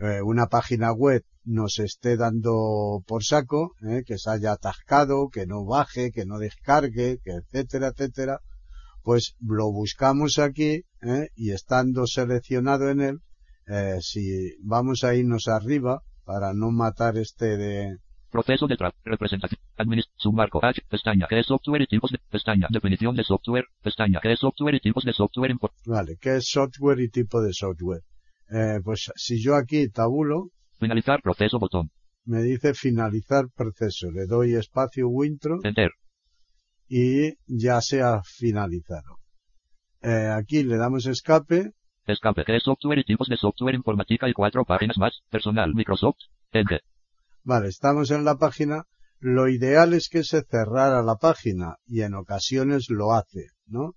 eh, 0.00 0.20
una 0.20 0.46
página 0.46 0.92
web 0.92 1.22
nos 1.44 1.78
esté 1.78 2.16
dando 2.16 3.02
por 3.06 3.22
saco, 3.22 3.74
eh, 3.88 4.02
que 4.04 4.18
se 4.18 4.30
haya 4.30 4.52
atascado, 4.52 5.28
que 5.28 5.46
no 5.46 5.64
baje, 5.64 6.10
que 6.10 6.26
no 6.26 6.38
descargue, 6.38 7.18
que 7.22 7.32
etcétera, 7.32 7.88
etcétera, 7.88 8.40
pues 9.04 9.36
lo 9.40 9.70
buscamos 9.70 10.38
aquí 10.40 10.82
eh, 11.02 11.28
y 11.36 11.52
estando 11.52 12.06
seleccionado 12.06 12.88
en 12.90 13.00
él, 13.00 13.20
si 14.00 14.56
vamos 14.62 15.04
a 15.04 15.14
irnos 15.14 15.46
arriba 15.46 16.02
para 16.24 16.52
no 16.52 16.72
matar 16.72 17.16
este 17.16 17.56
de, 17.56 17.98
Proceso 18.34 18.66
de 18.66 18.76
representación. 19.04 19.60
Administ 19.76 20.08
submarco 20.16 20.58
H. 20.60 20.82
Pestaña. 20.90 21.28
¿Qué 21.28 21.38
es 21.38 21.46
software 21.46 21.82
y 21.82 21.86
tipos 21.86 22.10
de 22.10 22.18
pestaña? 22.28 22.66
Definición 22.68 23.14
de 23.14 23.22
software. 23.22 23.66
Pestaña. 23.80 24.18
¿Qué 24.20 24.32
es 24.32 24.40
software 24.40 24.74
y 24.74 24.80
tipos 24.80 25.04
de 25.04 25.12
software? 25.12 25.54
Vale. 25.86 26.16
¿Qué 26.20 26.38
es 26.38 26.48
software 26.48 26.98
y 26.98 27.10
tipo 27.10 27.40
de 27.40 27.52
software? 27.52 28.02
Eh, 28.50 28.80
pues 28.82 29.12
si 29.14 29.40
yo 29.40 29.54
aquí 29.54 29.88
tabulo. 29.88 30.48
Finalizar 30.80 31.22
proceso 31.22 31.60
botón. 31.60 31.92
Me 32.24 32.42
dice 32.42 32.74
finalizar 32.74 33.44
proceso. 33.54 34.10
Le 34.10 34.26
doy 34.26 34.56
espacio 34.56 35.08
o 35.08 35.24
intro. 35.24 35.60
Enter. 35.62 35.92
Y 36.88 37.34
ya 37.46 37.80
se 37.80 38.02
ha 38.02 38.22
finalizado. 38.22 39.18
Eh, 40.02 40.28
aquí 40.28 40.62
le 40.62 40.76
damos 40.76 41.06
escape. 41.06 41.72
Escape. 42.06 42.44
¿Qué 42.44 42.56
es 42.56 42.62
software 42.62 42.98
y 42.98 43.04
tipos 43.04 43.28
de 43.28 43.36
software 43.36 43.74
informática 43.74 44.28
y 44.28 44.34
cuatro 44.34 44.64
páginas 44.64 44.98
más? 44.98 45.20
Personal. 45.30 45.74
Microsoft. 45.74 46.18
Enter. 46.52 46.82
Vale, 47.42 47.68
estamos 47.68 48.10
en 48.10 48.24
la 48.24 48.36
página. 48.36 48.84
Lo 49.18 49.48
ideal 49.48 49.94
es 49.94 50.08
que 50.10 50.22
se 50.22 50.42
cerrara 50.42 51.02
la 51.02 51.16
página 51.16 51.76
y 51.86 52.02
en 52.02 52.14
ocasiones 52.14 52.90
lo 52.90 53.12
hace, 53.12 53.46
¿no? 53.66 53.94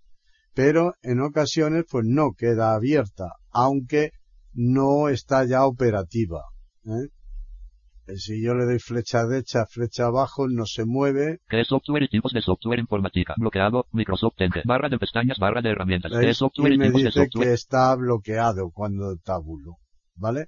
Pero 0.54 0.94
en 1.02 1.20
ocasiones 1.20 1.86
pues 1.90 2.06
no 2.08 2.32
queda 2.38 2.74
abierta, 2.74 3.34
aunque 3.52 4.12
no 4.54 5.10
está 5.10 5.46
ya 5.46 5.66
operativa. 5.66 6.44
¿eh? 6.86 7.10
Si 8.16 8.42
yo 8.42 8.54
le 8.54 8.66
doy 8.66 8.80
flecha 8.80 9.26
derecha, 9.26 9.66
flecha 9.66 10.06
abajo, 10.06 10.48
no 10.48 10.66
se 10.66 10.86
mueve. 10.86 11.40
¿Qué 11.50 11.64
software 11.66 12.04
y 12.04 12.08
tipos 12.08 12.32
de 12.32 12.42
software 12.42 12.80
informática? 12.80 13.36
Bloqueado, 13.38 13.88
Microsoft 13.92 14.36
Edge, 14.38 14.62
barra 14.64 14.88
de 14.88 14.98
pestañas, 14.98 15.38
barra 15.40 15.62
de 15.62 15.72
herramientas. 15.72 16.12
¿Qué 16.18 16.34
software 16.34 16.74
y, 16.74 16.78
me 16.78 16.90
dice 16.92 17.28
que 17.30 17.54
está 17.54 17.94
bloqueado 17.96 18.72
cuando 18.72 19.18
tabulo. 19.18 19.78
¿Vale? 20.16 20.48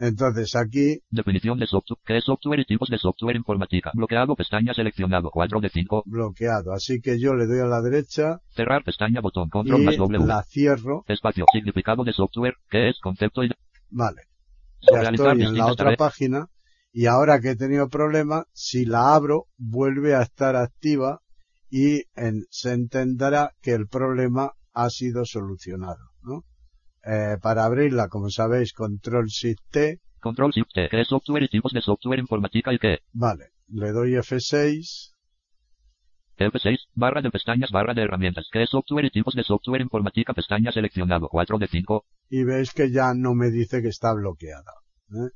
Entonces 0.00 0.56
aquí. 0.56 1.00
Definición 1.10 1.58
de 1.58 1.66
software. 1.66 1.98
¿Qué 2.04 2.20
software 2.22 2.60
y 2.60 2.64
tipos 2.64 2.88
de 2.88 2.98
software 2.98 3.36
informática? 3.36 3.92
Bloqueado, 3.94 4.34
pestaña 4.34 4.72
seleccionado. 4.72 5.30
4 5.30 5.60
de 5.60 5.68
5. 5.68 6.02
Bloqueado. 6.06 6.72
Así 6.72 7.00
que 7.00 7.20
yo 7.20 7.34
le 7.34 7.46
doy 7.46 7.60
a 7.60 7.66
la 7.66 7.82
derecha. 7.82 8.40
Cerrar 8.48 8.82
pestaña, 8.82 9.20
botón, 9.20 9.50
control 9.50 9.84
más 9.84 9.96
W. 9.98 10.26
La 10.26 10.42
cierro. 10.42 11.04
Espacio. 11.06 11.44
Significado 11.52 12.02
de 12.02 12.14
software. 12.14 12.54
¿Qué 12.70 12.88
es 12.88 12.98
concepto 12.98 13.44
y. 13.44 13.50
Vale. 13.90 14.22
Ya 14.80 15.02
estoy 15.02 15.42
en 15.42 15.56
la 15.56 15.66
otra 15.66 15.94
página. 15.96 16.48
Y 16.92 17.06
ahora 17.06 17.40
que 17.40 17.50
he 17.50 17.56
tenido 17.56 17.88
problema, 17.88 18.44
si 18.52 18.84
la 18.84 19.14
abro, 19.14 19.46
vuelve 19.56 20.14
a 20.14 20.22
estar 20.22 20.56
activa 20.56 21.20
y 21.70 22.02
en, 22.16 22.46
se 22.50 22.72
entenderá 22.72 23.52
que 23.62 23.72
el 23.72 23.86
problema 23.86 24.52
ha 24.72 24.90
sido 24.90 25.24
solucionado, 25.24 26.10
¿no? 26.22 26.44
Eh, 27.04 27.36
para 27.40 27.64
abrirla, 27.64 28.08
como 28.08 28.28
sabéis, 28.28 28.72
control 28.72 29.26
shift 29.26 29.62
T. 29.70 30.00
Control 30.20 30.50
shift 30.50 30.72
T, 30.74 30.88
¿qué 30.90 31.00
es 31.00 31.08
software 31.08 31.44
y 31.44 31.48
tipos 31.48 31.72
de 31.72 31.80
software 31.80 32.18
informática 32.18 32.72
y 32.72 32.78
qué? 32.78 32.98
Vale, 33.12 33.50
le 33.68 33.92
doy 33.92 34.14
F6. 34.14 35.14
F6, 36.38 36.78
barra 36.94 37.22
de 37.22 37.30
pestañas, 37.30 37.70
barra 37.70 37.94
de 37.94 38.02
herramientas. 38.02 38.48
¿Qué 38.50 38.62
es 38.62 38.70
software 38.70 39.04
y 39.04 39.10
tipos 39.10 39.34
de 39.34 39.44
software 39.44 39.82
informática? 39.82 40.34
Pestaña 40.34 40.72
seleccionado, 40.72 41.28
4 41.28 41.58
de 41.58 41.68
5. 41.68 42.04
Y 42.30 42.44
veis 42.44 42.72
que 42.72 42.90
ya 42.90 43.12
no 43.14 43.34
me 43.34 43.50
dice 43.50 43.82
que 43.82 43.88
está 43.88 44.14
bloqueada. 44.14 44.72
¿eh? 45.10 45.30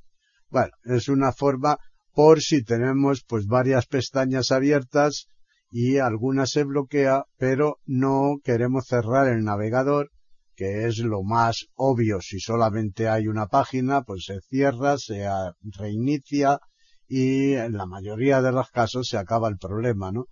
Bueno, 0.51 0.73
es 0.85 1.09
una 1.09 1.33
forma 1.33 1.79
por 2.13 2.41
si 2.41 2.63
tenemos 2.63 3.25
pues 3.27 3.47
varias 3.47 3.87
pestañas 3.87 4.53
abiertas 4.53 5.29
y 5.71 5.99
alguna 5.99 6.47
se 6.47 6.63
bloquea, 6.63 7.25
pero 7.37 7.79
no 7.85 8.37
queremos 8.45 8.87
cerrar 8.87 9.27
el 9.27 9.43
navegador, 9.43 10.11
que 10.55 10.87
es 10.87 10.99
lo 10.99 11.25
más 11.25 11.67
obvio. 11.75 12.21
Si 12.21 12.39
solamente 12.39 13.09
hay 13.09 13.27
una 13.27 13.49
página, 13.49 14.03
pues 14.03 14.27
se 14.27 14.41
cierra, 14.41 14.97
se 14.99 15.27
reinicia 15.63 16.61
y 17.09 17.55
en 17.55 17.73
la 17.73 17.87
mayoría 17.87 18.41
de 18.41 18.53
los 18.53 18.71
casos 18.71 19.09
se 19.09 19.19
acaba 19.19 19.49
el 19.49 19.59
problema, 19.59 20.13
¿no? 20.13 20.27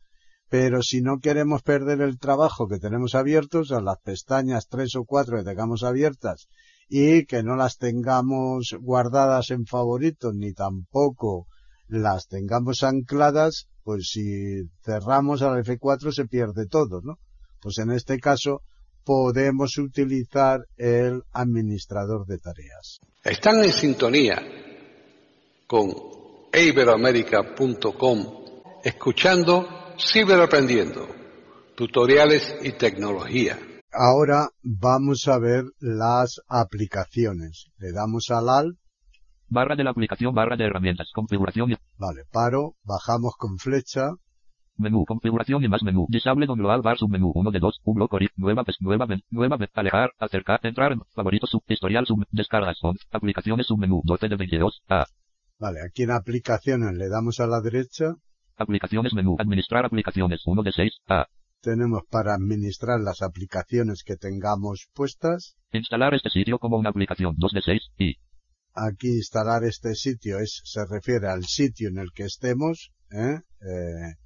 Pero 0.49 0.83
si 0.83 1.01
no 1.01 1.19
queremos 1.19 1.63
perder 1.63 2.03
el 2.03 2.19
trabajo 2.19 2.69
que 2.69 2.79
tenemos 2.79 3.15
abiertos, 3.15 3.73
a 3.73 3.81
las 3.81 3.99
pestañas 4.05 4.69
tres 4.69 4.95
o 4.95 5.05
cuatro 5.05 5.39
que 5.39 5.45
tengamos 5.45 5.83
abiertas 5.83 6.47
y 6.95 7.25
que 7.25 7.43
no 7.43 7.57
las 7.57 7.79
tengamos 7.79 8.77
guardadas 8.79 9.51
en 9.51 9.65
favoritos 9.65 10.35
ni 10.35 10.53
tampoco 10.53 11.47
las 11.89 12.29
tengamos 12.29 12.83
ancladas, 12.83 13.67
pues 13.83 14.11
si 14.11 14.69
cerramos 14.85 15.41
al 15.41 15.65
F4 15.65 16.13
se 16.13 16.27
pierde 16.27 16.67
todo, 16.67 17.01
¿no? 17.03 17.19
Pues 17.63 17.79
en 17.79 17.93
este 17.93 18.19
caso 18.21 18.61
podemos 19.05 19.79
utilizar 19.79 20.67
el 20.77 21.23
administrador 21.33 22.27
de 22.27 22.37
tareas. 22.37 23.01
Están 23.25 23.65
en 23.65 23.73
sintonía 23.73 24.43
con 25.67 25.95
iberoamerica.com 26.53 28.45
escuchando 28.85 29.95
Ciberaprendiendo, 29.99 31.09
tutoriales 31.75 32.55
y 32.63 32.73
tecnología. 32.73 33.59
Ahora 33.93 34.49
vamos 34.63 35.29
a 35.29 35.39
ver 35.39 35.65
las 35.79 36.41
aplicaciones. 36.49 37.71
Le 37.79 37.93
damos 37.93 38.31
al 38.31 38.49
AL 38.49 38.79
Barra 39.55 39.77
de 39.77 39.85
la 39.85 39.91
aplicación, 39.91 40.35
barra 40.35 40.57
de 40.57 40.65
herramientas, 40.65 41.11
configuración. 41.13 41.77
Vale, 41.99 42.23
paro, 42.33 42.77
bajamos 42.85 43.35
con 43.37 43.59
flecha. 43.59 44.13
Menú, 44.79 45.05
configuración 45.05 45.63
y 45.63 45.69
más 45.69 45.83
menú. 45.83 46.07
Disable 46.09 46.47
don 46.47 46.57
global 46.57 46.81
bar 46.81 46.97
submenú, 46.97 47.33
1 47.35 47.51
de 47.51 47.59
2, 47.59 47.81
un 47.85 47.95
bloco, 47.95 48.19
nueva, 48.37 48.65
nueva, 48.81 49.07
nueva, 49.29 49.59
alejar, 49.75 50.13
acercar, 50.19 50.59
entrar, 50.63 50.97
favoritos, 51.15 51.51
sub, 51.51 51.63
historial, 51.69 52.07
sub, 52.07 52.25
descargas, 52.31 52.79
on, 52.83 52.97
aplicaciones, 53.11 53.67
submenú, 53.67 54.01
12 54.05 54.31
de 54.31 54.37
22, 54.37 54.83
A. 54.89 55.05
Vale, 55.59 55.81
aquí 55.87 56.05
en 56.05 56.13
aplicaciones 56.13 56.95
le 56.95 57.11
damos 57.11 57.39
a 57.39 57.47
la 57.47 57.61
derecha. 57.61 58.15
Aplicaciones 58.57 59.13
menú, 59.13 59.37
administrar 59.39 59.85
aplicaciones, 59.85 60.41
1 60.47 60.63
de 60.63 60.73
6, 60.73 60.93
A. 61.09 61.27
Tenemos 61.63 62.03
para 62.11 62.35
administrar 62.35 63.01
las 63.01 63.23
aplicaciones 63.23 64.03
que 64.05 64.17
tengamos 64.17 64.89
puestas. 64.93 65.57
Instalar 65.73 66.13
este 66.13 66.29
sitio 66.29 66.59
como 66.59 66.77
una 66.77 66.91
aplicación, 66.91 67.37
2 67.39 67.53
de 67.53 67.63
6, 67.63 67.83
y 67.99 68.17
aquí 68.75 69.09
instalar 69.09 69.63
este 69.63 69.95
sitio 69.95 70.39
es, 70.41 70.61
se 70.65 70.81
refiere 70.91 71.29
al 71.29 71.45
sitio 71.45 71.89
en 71.89 71.99
el 71.99 72.09
que 72.13 72.25
estemos, 72.25 72.91
¿eh? 73.13 73.39
Eh, 73.61 74.17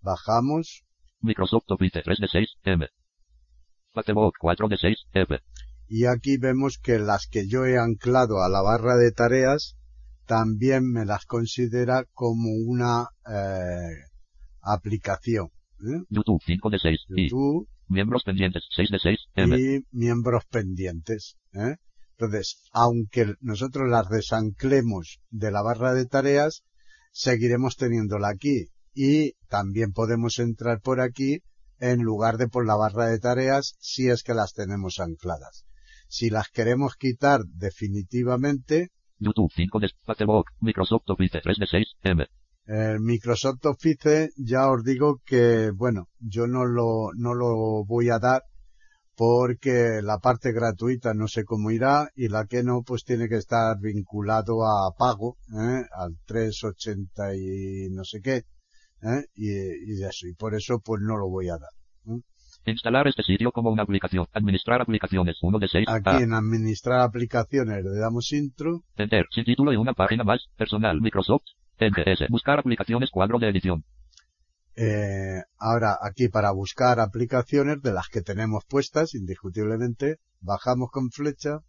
bajamos. 0.00 0.82
Microsoft 1.20 1.64
Office 1.68 2.00
3 2.02 2.18
de 2.18 2.28
6, 2.28 2.48
M. 2.64 2.88
Facebook 3.92 4.34
4 4.40 4.68
de 4.68 4.78
6, 4.78 4.96
F. 5.12 5.38
Y 5.86 6.06
aquí 6.06 6.38
vemos 6.38 6.78
que 6.82 6.98
las 6.98 7.26
que 7.30 7.46
yo 7.46 7.66
he 7.66 7.76
anclado 7.76 8.42
a 8.42 8.48
la 8.48 8.62
barra 8.62 8.96
de 8.96 9.12
tareas, 9.12 9.76
también 10.24 10.90
me 10.90 11.04
las 11.04 11.26
considera 11.26 12.04
como 12.14 12.48
una 12.66 13.08
eh, 13.26 14.06
aplicación. 14.62 15.50
¿Eh? 15.86 16.02
YouTube 16.08 16.42
5 16.44 16.70
de 16.70 16.78
6, 16.78 17.00
YouTube, 17.08 17.68
y 17.88 17.92
miembros 17.92 18.24
pendientes 18.24 18.64
6 18.74 18.90
de 18.90 18.98
6, 18.98 19.18
M. 19.36 19.58
Y 19.58 19.80
miembros 19.90 20.44
pendientes. 20.50 21.36
¿eh? 21.52 21.76
Entonces, 22.18 22.62
aunque 22.72 23.34
nosotros 23.40 23.88
las 23.88 24.08
desanclemos 24.08 25.20
de 25.30 25.50
la 25.50 25.62
barra 25.62 25.94
de 25.94 26.06
tareas, 26.06 26.62
seguiremos 27.12 27.76
teniéndola 27.76 28.28
aquí. 28.28 28.68
Y 28.94 29.32
también 29.48 29.92
podemos 29.92 30.38
entrar 30.38 30.80
por 30.80 31.00
aquí 31.00 31.38
en 31.78 32.02
lugar 32.02 32.36
de 32.36 32.48
por 32.48 32.66
la 32.66 32.76
barra 32.76 33.06
de 33.06 33.18
tareas 33.18 33.76
si 33.78 34.08
es 34.08 34.22
que 34.22 34.34
las 34.34 34.52
tenemos 34.52 35.00
ancladas. 35.00 35.64
Si 36.08 36.28
las 36.28 36.48
queremos 36.48 36.96
quitar 36.96 37.40
definitivamente, 37.46 38.90
YouTube 39.18 39.52
5 39.54 39.80
de 39.80 39.90
Microsoft 40.60 41.08
Office 41.08 41.40
3 41.42 41.58
de 41.58 41.66
6, 41.66 41.86
M. 42.02 42.26
El 42.72 43.00
Microsoft 43.00 43.66
Office 43.66 44.30
ya 44.36 44.70
os 44.70 44.84
digo 44.84 45.20
que, 45.26 45.72
bueno, 45.74 46.06
yo 46.20 46.46
no 46.46 46.64
lo, 46.64 47.10
no 47.16 47.34
lo 47.34 47.84
voy 47.84 48.10
a 48.10 48.20
dar 48.20 48.42
porque 49.16 50.00
la 50.04 50.18
parte 50.18 50.52
gratuita 50.52 51.12
no 51.12 51.26
sé 51.26 51.42
cómo 51.44 51.72
irá 51.72 52.10
y 52.14 52.28
la 52.28 52.46
que 52.46 52.62
no 52.62 52.82
pues 52.86 53.02
tiene 53.02 53.28
que 53.28 53.38
estar 53.38 53.76
vinculado 53.80 54.64
a 54.64 54.94
pago, 54.96 55.36
¿eh? 55.52 55.82
al 55.92 56.16
380 56.26 57.34
y 57.34 57.88
no 57.90 58.04
sé 58.04 58.20
qué, 58.22 58.36
¿eh? 58.36 59.24
y, 59.34 59.50
y, 59.50 60.04
eso, 60.04 60.28
y 60.28 60.34
por 60.34 60.54
eso 60.54 60.78
pues 60.78 61.02
no 61.02 61.16
lo 61.16 61.28
voy 61.28 61.48
a 61.48 61.58
dar. 61.58 61.72
¿eh? 62.06 62.20
Instalar 62.66 63.08
este 63.08 63.24
sitio 63.24 63.50
como 63.50 63.70
una 63.70 63.82
aplicación. 63.82 64.28
Administrar 64.32 64.80
aplicaciones. 64.80 65.38
1 65.42 65.58
de 65.58 65.66
6. 65.66 65.88
Aquí 65.88 66.22
en 66.22 66.34
administrar 66.34 67.00
aplicaciones 67.00 67.82
le 67.82 67.98
damos 67.98 68.32
intro. 68.32 68.84
Enter. 68.94 69.26
Sin 69.32 69.44
título 69.44 69.72
y 69.72 69.76
una 69.76 69.94
página 69.94 70.22
más. 70.22 70.46
Personal. 70.56 71.00
Microsoft. 71.00 71.42
NGS. 71.88 72.28
Buscar 72.28 72.58
aplicaciones. 72.58 73.10
Cuadro 73.10 73.38
de 73.38 73.48
edición. 73.48 73.84
Eh, 74.76 75.42
ahora 75.58 75.98
aquí 76.00 76.28
para 76.28 76.52
buscar 76.52 77.00
aplicaciones 77.00 77.82
de 77.82 77.92
las 77.92 78.08
que 78.08 78.22
tenemos 78.22 78.64
puestas, 78.66 79.14
indiscutiblemente, 79.14 80.18
bajamos 80.40 80.90
con 80.90 81.10
flecha. 81.10 81.60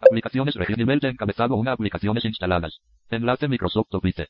Aplicaciones 0.00 0.54
nivel 0.76 1.00
de 1.00 1.08
encabezado 1.08 1.54
una 1.56 1.72
aplicaciones 1.72 2.24
instaladas. 2.24 2.80
Enlace 3.08 3.48
Microsoft 3.48 3.88
Office. 3.92 4.26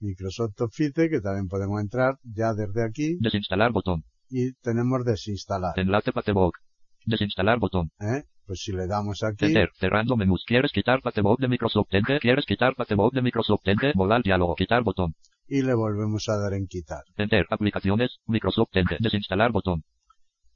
Microsoft 0.00 0.60
Office 0.60 1.08
que 1.08 1.20
también 1.20 1.48
podemos 1.48 1.80
entrar 1.80 2.18
ya 2.22 2.52
desde 2.52 2.84
aquí. 2.84 3.16
Desinstalar 3.20 3.72
botón. 3.72 4.04
Y 4.28 4.52
tenemos 4.54 5.04
desinstalar. 5.04 5.78
Enlace 5.78 6.12
Patebook. 6.12 6.58
Desinstalar 7.06 7.58
botón. 7.58 7.92
¿Eh? 8.00 8.24
Pues 8.46 8.60
si 8.60 8.72
le 8.72 8.86
damos 8.86 9.22
aquí. 9.22 9.46
Enter, 9.46 9.70
cerrando 9.78 10.16
menús. 10.16 10.44
¿Quieres 10.46 10.72
quitar 10.72 11.00
Patebook 11.00 11.40
de 11.40 11.48
Microsoft 11.48 11.88
Enter? 11.90 12.20
¿Quieres 12.20 12.44
quitar 12.44 12.74
Patebook 12.74 13.14
de 13.14 13.22
Microsoft 13.22 13.66
Enter? 13.66 13.94
Volar 13.94 14.22
diálogo. 14.22 14.54
Quitar 14.54 14.82
botón 14.82 15.14
y 15.48 15.62
le 15.62 15.74
volvemos 15.74 16.28
a 16.28 16.38
dar 16.38 16.54
en 16.54 16.66
quitar. 16.66 17.04
Enter, 17.16 17.46
aplicaciones, 17.50 18.18
Microsoft 18.26 18.70
Enter, 18.72 18.98
desinstalar 19.00 19.52
botón. 19.52 19.84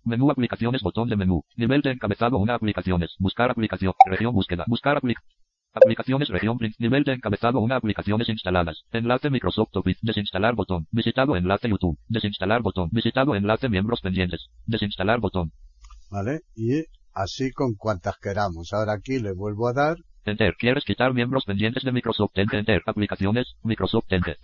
Menú 0.05 0.31
aplicaciones, 0.31 0.83
botón 0.83 1.09
de 1.09 1.17
menú. 1.17 1.43
Nivel 1.57 1.83
de 1.83 1.91
encabezado 1.91 2.39
una 2.39 2.55
aplicaciones. 2.55 3.15
Buscar 3.19 3.51
aplicación. 3.51 3.93
Región 4.07 4.33
búsqueda. 4.33 4.65
Buscar 4.67 4.97
aplic 4.97 5.19
Aplicaciones 5.75 6.29
región 6.29 6.59
Nivel 6.79 7.05
de 7.05 7.13
encabezado 7.13 7.61
una 7.61 7.77
aplicaciones 7.77 8.29
instaladas. 8.31 8.85
Enlace 8.91 9.29
Microsoft 9.29 9.77
Office. 9.77 10.01
Desinstalar 10.03 10.55
botón. 10.55 10.87
Visitado 10.91 11.37
enlace 11.37 11.69
YouTube. 11.69 11.99
Desinstalar 12.09 12.63
botón. 12.63 12.89
Visitado 12.91 13.35
enlace 13.35 13.69
miembros 13.69 14.01
pendientes. 14.01 14.49
Desinstalar 14.65 15.21
botón. 15.21 15.53
Vale. 16.11 16.41
Y 16.57 16.85
así 17.19 17.51
con 17.51 17.75
cuantas 17.75 18.17
queramos. 18.19 18.73
Ahora 18.73 18.95
aquí 18.95 19.19
le 19.19 19.33
vuelvo 19.33 19.69
a 19.69 19.73
dar. 19.73 19.97
Enter. 20.25 20.55
¿Quieres 20.59 20.85
quitar 20.85 21.15
miembros 21.15 21.45
pendientes 21.45 21.83
de 21.85 21.93
Microsoft 21.93 22.33
Enter? 22.35 22.61
Enter. 22.61 22.83
Aplicaciones. 22.87 23.55
Microsoft 23.63 24.05
Enter. 24.11 24.39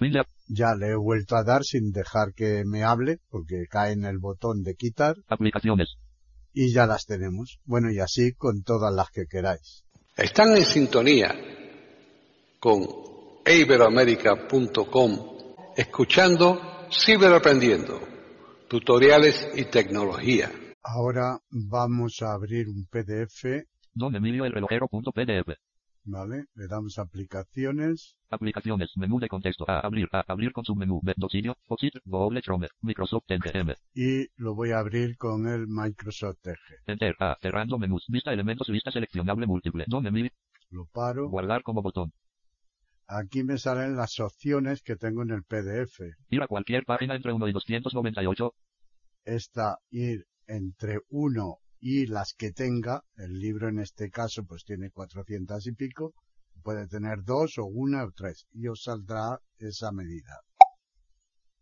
Ya 0.49 0.75
le 0.75 0.89
he 0.89 0.97
vuelto 0.97 1.37
a 1.37 1.45
dar 1.45 1.63
sin 1.63 1.93
dejar 1.93 2.33
que 2.35 2.65
me 2.65 2.85
hable, 2.85 3.19
porque 3.29 3.67
cae 3.69 3.93
en 3.93 4.05
el 4.05 4.19
botón 4.19 4.63
de 4.63 4.75
quitar. 4.75 5.17
Aplicaciones. 5.29 5.97
Y 6.53 6.73
ya 6.73 6.87
las 6.87 7.05
tenemos. 7.05 7.59
Bueno, 7.65 7.91
y 7.91 7.99
así 7.99 8.33
con 8.33 8.63
todas 8.63 8.95
las 8.95 9.11
que 9.11 9.27
queráis. 9.27 9.85
Están 10.17 10.57
en 10.57 10.65
sintonía 10.65 11.35
con 12.61 12.87
iberoamerica.com 13.45 15.35
escuchando 15.77 16.87
Ciberaprendiendo, 16.91 18.01
tutoriales 18.69 19.49
y 19.57 19.65
tecnología. 19.65 20.51
Ahora 20.87 21.41
vamos 21.51 22.21
a 22.21 22.35
abrir 22.35 22.69
un 22.69 22.85
PDF. 22.85 23.67
Don 23.95 24.15
Emilio 24.15 24.45
el 24.45 24.53
relojero.pdf. 24.53 25.57
Vale, 26.05 26.45
le 26.55 26.69
damos 26.69 26.99
aplicaciones. 26.99 28.19
Aplicaciones, 28.29 28.91
menú 28.99 29.19
de 29.19 29.29
contexto, 29.29 29.65
a 29.67 29.81
abrir, 29.81 30.11
a 30.13 30.23
abrir 30.29 30.53
con 30.53 30.63
submenú, 30.63 31.01
dosillo, 31.17 31.57
Foxit, 31.65 31.95
Google 32.05 32.43
Chrome, 32.43 32.69
Microsoft 32.83 33.25
Edge, 33.29 33.77
Y 33.95 34.29
lo 34.37 34.55
voy 34.55 34.73
a 34.73 34.81
abrir 34.81 35.17
con 35.17 35.49
el 35.49 35.67
Microsoft 35.67 36.47
Edge. 36.47 36.83
Enter, 36.85 37.17
a, 37.19 37.39
cerrando 37.41 37.79
menús, 37.79 38.05
vista 38.09 38.35
elementos, 38.35 38.69
vista 38.69 38.91
seleccionable 38.91 39.47
múltiple, 39.47 39.87
donde 39.89 40.11
mi. 40.11 40.31
Lo 40.69 40.85
paro. 40.85 41.31
Guardar 41.31 41.63
como 41.63 41.81
botón. 41.81 42.13
Aquí 43.07 43.43
me 43.43 43.57
salen 43.57 43.97
las 43.97 44.21
opciones 44.21 44.83
que 44.83 44.97
tengo 44.97 45.23
en 45.23 45.31
el 45.31 45.45
PDF. 45.45 46.01
Ir 46.29 46.43
a 46.43 46.47
cualquier 46.47 46.85
página 46.85 47.15
entre 47.15 47.33
1 47.33 47.49
y 47.49 47.53
298. 47.53 48.55
Esta, 49.25 49.79
ir 49.91 50.27
entre 50.47 51.01
1 51.09 51.59
y 51.81 52.07
las 52.07 52.35
que 52.35 52.53
tenga, 52.53 53.03
el 53.17 53.39
libro 53.39 53.69
en 53.69 53.79
este 53.79 54.11
caso 54.11 54.45
pues 54.45 54.65
tiene 54.65 54.91
400 54.91 55.67
y 55.67 55.73
pico, 55.73 56.15
puede 56.63 56.89
tener 56.89 57.23
dos 57.25 57.59
o 57.59 57.67
una 57.67 58.05
o 58.05 58.11
tres 58.13 58.47
y 58.53 58.69
os 58.69 58.83
saldrá 58.85 59.39
esa 59.59 59.93
medida. 59.93 60.41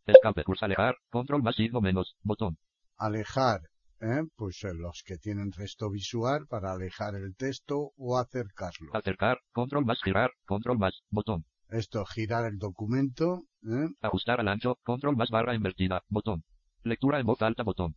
Escape, 0.06 0.44
curso 0.44 0.64
alejar, 0.64 0.96
control 1.10 1.42
más 1.42 1.56
signo 1.56 1.80
menos, 1.80 2.16
botón. 2.22 2.58
Alejar, 2.96 3.60
¿eh? 4.00 4.22
pues 4.36 4.62
eh, 4.64 4.74
los 4.74 5.02
que 5.04 5.16
tienen 5.16 5.52
resto 5.52 5.90
visual 5.90 6.46
para 6.48 6.72
alejar 6.72 7.14
el 7.14 7.34
texto 7.36 7.92
o 7.96 8.18
acercarlo. 8.18 8.94
Acercar, 8.94 9.40
control 9.52 9.84
más 9.84 10.00
girar, 10.02 10.30
control 10.44 10.78
más, 10.78 11.02
botón. 11.10 11.44
Esto, 11.68 12.04
girar 12.04 12.46
el 12.46 12.58
documento. 12.58 13.44
¿eh? 13.64 13.88
Ajustar 14.00 14.40
al 14.40 14.48
ancho, 14.48 14.76
control 14.82 15.16
más 15.16 15.30
barra 15.30 15.54
invertida, 15.54 16.02
botón. 16.08 16.44
Lectura 16.82 17.20
en 17.20 17.26
voz 17.26 17.40
alta 17.42 17.62
botón. 17.62 17.96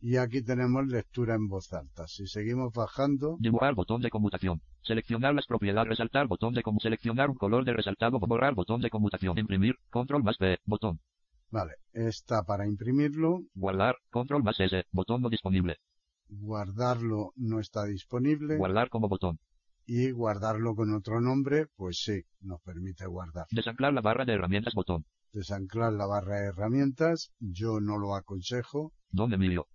Y 0.00 0.16
aquí 0.18 0.42
tenemos 0.42 0.86
lectura 0.86 1.34
en 1.34 1.48
voz 1.48 1.72
alta. 1.72 2.06
Si 2.06 2.26
seguimos 2.26 2.72
bajando, 2.74 3.36
Dibujar 3.40 3.74
botón 3.74 4.02
de 4.02 4.10
conmutación. 4.10 4.60
Seleccionar 4.82 5.34
las 5.34 5.46
propiedades. 5.46 5.88
Resaltar 5.88 6.26
botón 6.26 6.52
de 6.54 6.62
como 6.62 6.78
Seleccionar 6.80 7.30
un 7.30 7.36
color 7.36 7.64
de 7.64 7.72
resaltado. 7.72 8.18
Borrar 8.20 8.54
botón 8.54 8.80
de 8.82 8.90
conmutación. 8.90 9.38
Imprimir. 9.38 9.76
Control 9.90 10.22
más 10.22 10.36
B. 10.38 10.58
Botón. 10.66 11.00
vale, 11.50 11.74
está 11.92 12.42
para 12.42 12.66
imprimirlo, 12.66 13.44
Guardar. 13.54 13.96
Control 14.10 14.42
más 14.42 14.58
S. 14.60 14.84
Botón 14.92 15.22
no 15.22 15.30
disponible. 15.30 15.76
guardarlo 16.28 17.32
no 17.36 17.60
está 17.60 17.84
disponible 17.84 18.56
Guardar 18.56 18.88
como 18.88 19.08
botón. 19.08 19.38
y 19.86 20.10
guardarlo 20.10 20.74
con 20.74 20.92
otro 20.94 21.20
nombre, 21.20 21.66
pues 21.76 21.98
sí, 22.04 22.22
nos 22.40 22.60
permite 22.62 23.06
guardar. 23.06 23.46
Desanclar 23.50 23.92
la 23.92 24.00
barra 24.00 24.24
de 24.24 24.32
herramientas 24.32 24.74
botón. 24.74 25.04
Desanclar 25.32 25.92
la 25.92 26.06
barra 26.06 26.40
de 26.40 26.46
herramientas, 26.48 27.30
yo 27.38 27.80
no 27.80 27.98
lo 27.98 28.14
aconsejo, 28.16 28.92
Don 29.10 29.32
Emilio. 29.32 29.66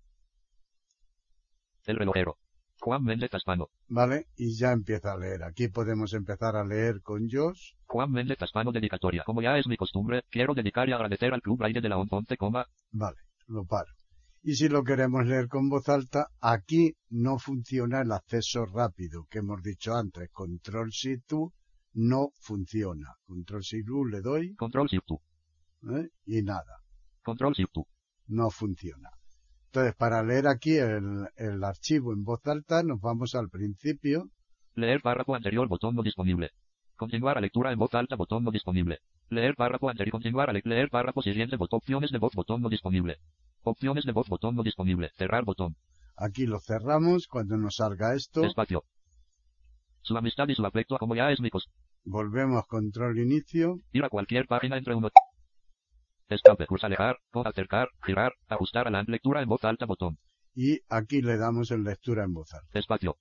El 1.90 1.98
relojero. 1.98 2.38
Juan 2.80 3.04
Méndez 3.04 3.32
Taspano. 3.32 3.70
¿vale? 3.88 4.28
Y 4.38 4.56
ya 4.56 4.72
empieza 4.72 5.14
a 5.14 5.18
leer. 5.18 5.44
Aquí 5.44 5.68
podemos 5.70 6.14
empezar 6.14 6.56
a 6.56 6.64
leer 6.64 7.02
con 7.02 7.28
Josh, 7.30 7.74
Juan 7.88 8.12
Méndez 8.12 8.38
Taspano 8.38 8.72
dedicatoria. 8.72 9.24
Como 9.26 9.42
ya 9.42 9.58
es 9.58 9.66
mi 9.68 9.76
costumbre, 9.76 10.24
quiero 10.30 10.54
dedicar 10.54 10.88
y 10.88 10.94
agradecer 10.94 11.34
al 11.34 11.42
Club 11.42 11.58
Braille 11.58 11.82
de 11.82 11.90
la 11.90 11.98
11, 11.98 12.38
coma, 12.38 12.68
Vale, 12.92 13.18
lo 13.48 13.66
paro. 13.66 13.92
Y 14.44 14.54
si 14.54 14.70
lo 14.70 14.84
queremos 14.84 15.26
leer 15.26 15.48
con 15.48 15.68
voz 15.68 15.90
alta, 15.90 16.28
aquí 16.40 16.96
no 17.10 17.40
funciona 17.40 18.02
el 18.02 18.12
acceso 18.12 18.66
rápido 18.66 19.26
que 19.30 19.40
hemos 19.40 19.62
dicho 19.64 19.96
antes. 19.96 20.30
Control 20.32 20.90
Shift 20.90 21.34
no 21.94 22.30
funciona. 22.40 23.16
Control 23.26 23.62
Shift 23.62 23.90
U 23.90 24.06
le 24.06 24.22
doy 24.22 24.56
Control 24.56 24.88
Shift. 24.88 25.10
¿eh? 25.90 26.10
y 26.28 26.44
nada, 26.44 26.84
Control 27.24 27.54
Shift 27.54 27.76
no 28.28 28.52
funciona. 28.52 29.10
Entonces, 29.72 29.94
para 29.96 30.24
leer 30.24 30.48
aquí 30.48 30.78
el, 30.78 31.28
el 31.36 31.64
archivo 31.64 32.12
en 32.12 32.24
voz 32.24 32.42
alta, 32.48 32.82
nos 32.82 33.00
vamos 33.02 33.36
al 33.36 33.50
principio. 33.50 34.30
Leer 34.74 35.02
párrafo 35.02 35.36
anterior 35.36 35.68
botón 35.68 35.96
no 35.96 36.02
disponible. 36.02 36.50
Continuar 36.96 37.38
a 37.38 37.42
lectura 37.42 37.72
en 37.72 37.78
voz 37.78 37.94
alta 37.94 38.16
botón 38.16 38.44
no 38.44 38.50
disponible. 38.52 38.98
Leer 39.30 39.56
párrafo 39.56 39.90
anterior. 39.90 40.12
Continuar 40.14 40.50
a 40.50 40.54
le- 40.54 40.62
leer 40.66 40.90
párrafo 40.90 41.22
siguiente 41.22 41.56
botón. 41.56 41.78
Opciones 41.78 42.12
de 42.12 42.18
voz 42.18 42.34
botón 42.34 42.62
no 42.64 42.70
disponible. 42.70 43.18
Opciones 43.62 44.06
de 44.06 44.12
voz 44.12 44.28
botón 44.28 44.56
no 44.56 44.64
disponible. 44.64 45.12
Cerrar 45.18 45.46
botón. 45.46 45.76
Aquí 46.18 46.48
lo 46.48 46.60
cerramos 46.60 47.28
cuando 47.28 47.56
nos 47.56 47.76
salga 47.76 48.16
esto. 48.16 48.44
Espacio. 48.44 48.84
Su 50.02 50.18
amistad 50.18 50.48
y 50.48 50.56
su 50.56 50.66
afecto 50.66 50.98
como 50.98 51.16
ya 51.16 51.30
es 51.32 51.40
mi 51.42 51.52
cos. 51.52 51.70
Volvemos 52.06 52.66
control 52.66 53.20
inicio. 53.20 53.78
Ir 53.92 54.04
a 54.04 54.10
cualquier 54.10 54.48
página 54.48 54.78
entre 54.78 54.96
uno. 54.96 55.10
Escape. 56.30 56.68
Cursa 56.68 56.88
alejar. 56.88 57.18
O 57.34 57.46
acercar. 57.46 57.90
Girar. 58.06 58.34
Ajustar 58.48 58.88
a 58.88 58.92
la 58.92 59.04
lectura 59.04 59.42
en 59.42 59.50
voz 59.50 59.64
alta 59.66 59.86
botón. 59.86 60.20
Y 60.56 60.80
aquí 60.90 61.22
le 61.22 61.38
damos 61.38 61.72
en 61.72 61.84
lectura 61.84 62.24
en 62.24 62.34
voz 62.34 62.54
alta. 62.54 62.68
Espacio. 62.80 63.18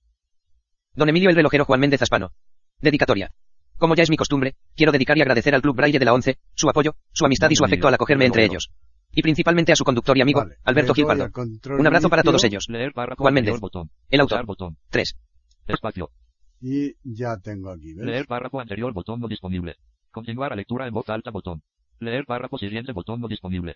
Don 0.93 1.09
Emilio 1.09 1.29
el 1.29 1.35
relojero 1.35 1.65
Juan 1.65 1.79
Méndez 1.79 2.01
Aspano. 2.01 2.31
Dedicatoria. 2.79 3.33
Como 3.77 3.95
ya 3.95 4.03
es 4.03 4.09
mi 4.09 4.17
costumbre, 4.17 4.55
quiero 4.75 4.91
dedicar 4.91 5.17
y 5.17 5.21
agradecer 5.21 5.55
al 5.55 5.61
Club 5.61 5.75
Braille 5.75 5.99
de 5.99 6.05
la 6.05 6.13
ONCE, 6.13 6.37
su 6.53 6.69
apoyo, 6.69 6.95
su 7.13 7.25
amistad 7.25 7.49
y 7.49 7.55
su 7.55 7.63
afecto 7.63 7.87
al 7.87 7.93
acogerme 7.93 8.25
entre 8.25 8.43
ellos. 8.43 8.71
Y 9.11 9.21
principalmente 9.21 9.71
a 9.71 9.75
su 9.75 9.83
conductor 9.85 10.17
y 10.17 10.21
amigo, 10.21 10.41
Vale, 10.41 10.57
Alberto 10.65 10.93
Gil 10.93 11.05
Pardo. 11.05 11.29
Un 11.77 11.87
abrazo 11.87 12.09
para 12.09 12.21
todos 12.21 12.43
ellos. 12.43 12.65
Leer 12.69 12.91
párrafo 12.93 13.23
Juan 13.23 13.33
Méndez. 13.33 13.59
botón. 13.59 13.89
El 14.09 14.19
autor. 14.19 14.45
botón. 14.45 14.77
3. 14.89 15.15
Espacio. 15.67 16.11
Y 16.61 16.93
ya 17.03 17.37
tengo 17.37 17.71
aquí, 17.71 17.93
¿ves? 17.93 18.05
Leer 18.05 18.27
párrafo 18.27 18.59
anterior 18.59 18.93
botón 18.93 19.21
no 19.21 19.27
disponible. 19.27 19.77
Continuar 20.11 20.51
a 20.51 20.55
lectura 20.55 20.85
en 20.87 20.93
voz 20.93 21.09
alta 21.09 21.31
botón. 21.31 21.63
Leer 21.99 22.25
párrafo 22.25 22.57
siguiente 22.57 22.93
botón 22.93 23.19
no 23.19 23.27
disponible. 23.27 23.75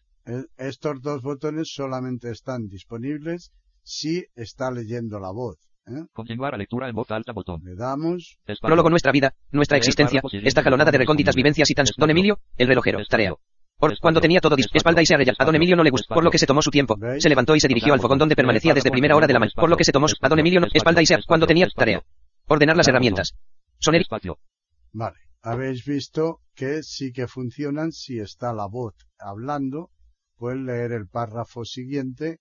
Estos 0.57 1.01
dos 1.01 1.21
botones 1.21 1.73
solamente 1.73 2.31
están 2.31 2.67
disponibles 2.67 3.51
si 3.83 4.25
está 4.35 4.71
leyendo 4.71 5.19
la 5.19 5.31
voz. 5.31 5.57
¿eh? 5.87 6.05
Continuar 6.13 6.53
a 6.53 6.57
lectura 6.57 6.87
en 6.87 6.95
voz 6.95 7.11
alta 7.11 7.33
botón. 7.33 7.61
Le 7.65 7.75
damos, 7.75 8.37
Espacio. 8.45 8.67
Prólogo 8.67 8.89
nuestra 8.89 9.11
vida, 9.11 9.35
nuestra 9.51 9.75
Leer 9.75 9.79
existencia, 9.79 10.21
esta 10.31 10.63
jalonada 10.63 10.91
de 10.91 10.97
recónditas 10.99 11.35
vivencias 11.35 11.69
y 11.69 11.73
tan... 11.73 11.85
Don 11.97 12.09
Emilio, 12.09 12.39
el 12.57 12.67
relojero, 12.67 12.99
tarea. 13.09 13.31
Espacio. 13.31 13.53
Por 13.77 13.99
cuando 13.99 14.21
tenía 14.21 14.39
todo 14.39 14.55
dis 14.55 14.69
espalda 14.71 15.01
y 15.01 15.05
se 15.05 15.15
arrella. 15.15 15.33
A 15.37 15.43
don 15.43 15.55
Emilio 15.55 15.75
no 15.75 15.83
le 15.83 15.89
gustó, 15.89 16.13
por 16.13 16.23
lo 16.23 16.31
que 16.31 16.37
se 16.37 16.45
tomó 16.45 16.61
su 16.61 16.71
tiempo. 16.71 16.95
¿Veis? 16.97 17.21
Se 17.21 17.27
levantó 17.27 17.53
y 17.55 17.59
se 17.59 17.67
dirigió 17.67 17.93
al 17.93 17.99
fogón 17.99 18.17
donde 18.17 18.35
permanecía 18.35 18.73
desde 18.73 18.91
primera 18.91 19.17
hora 19.17 19.27
de 19.27 19.33
la 19.33 19.39
mañana. 19.39 19.59
Por 19.59 19.69
lo 19.69 19.75
que 19.75 19.83
se 19.83 19.91
tomó 19.91 20.07
su... 20.07 20.15
A 20.21 20.29
don 20.29 20.39
Emilio 20.39 20.61
no... 20.61 20.67
Espalda 20.71 21.01
y 21.01 21.05
se... 21.05 21.21
Cuando 21.23 21.45
tenía 21.45 21.67
tarea. 21.67 22.01
Ordenar 22.47 22.77
las 22.77 22.87
herramientas. 22.87 23.35
Soner... 23.79 24.05
Vale. 24.93 25.17
Habéis 25.41 25.83
visto 25.83 26.39
que 26.55 26.83
sí 26.83 27.11
que 27.11 27.27
funcionan 27.27 27.91
si 27.91 28.19
está 28.19 28.53
la 28.53 28.67
voz 28.67 28.95
hablando, 29.19 29.89
pues 30.37 30.55
leer 30.55 30.91
el 30.93 31.07
párrafo 31.07 31.65
siguiente 31.65 32.39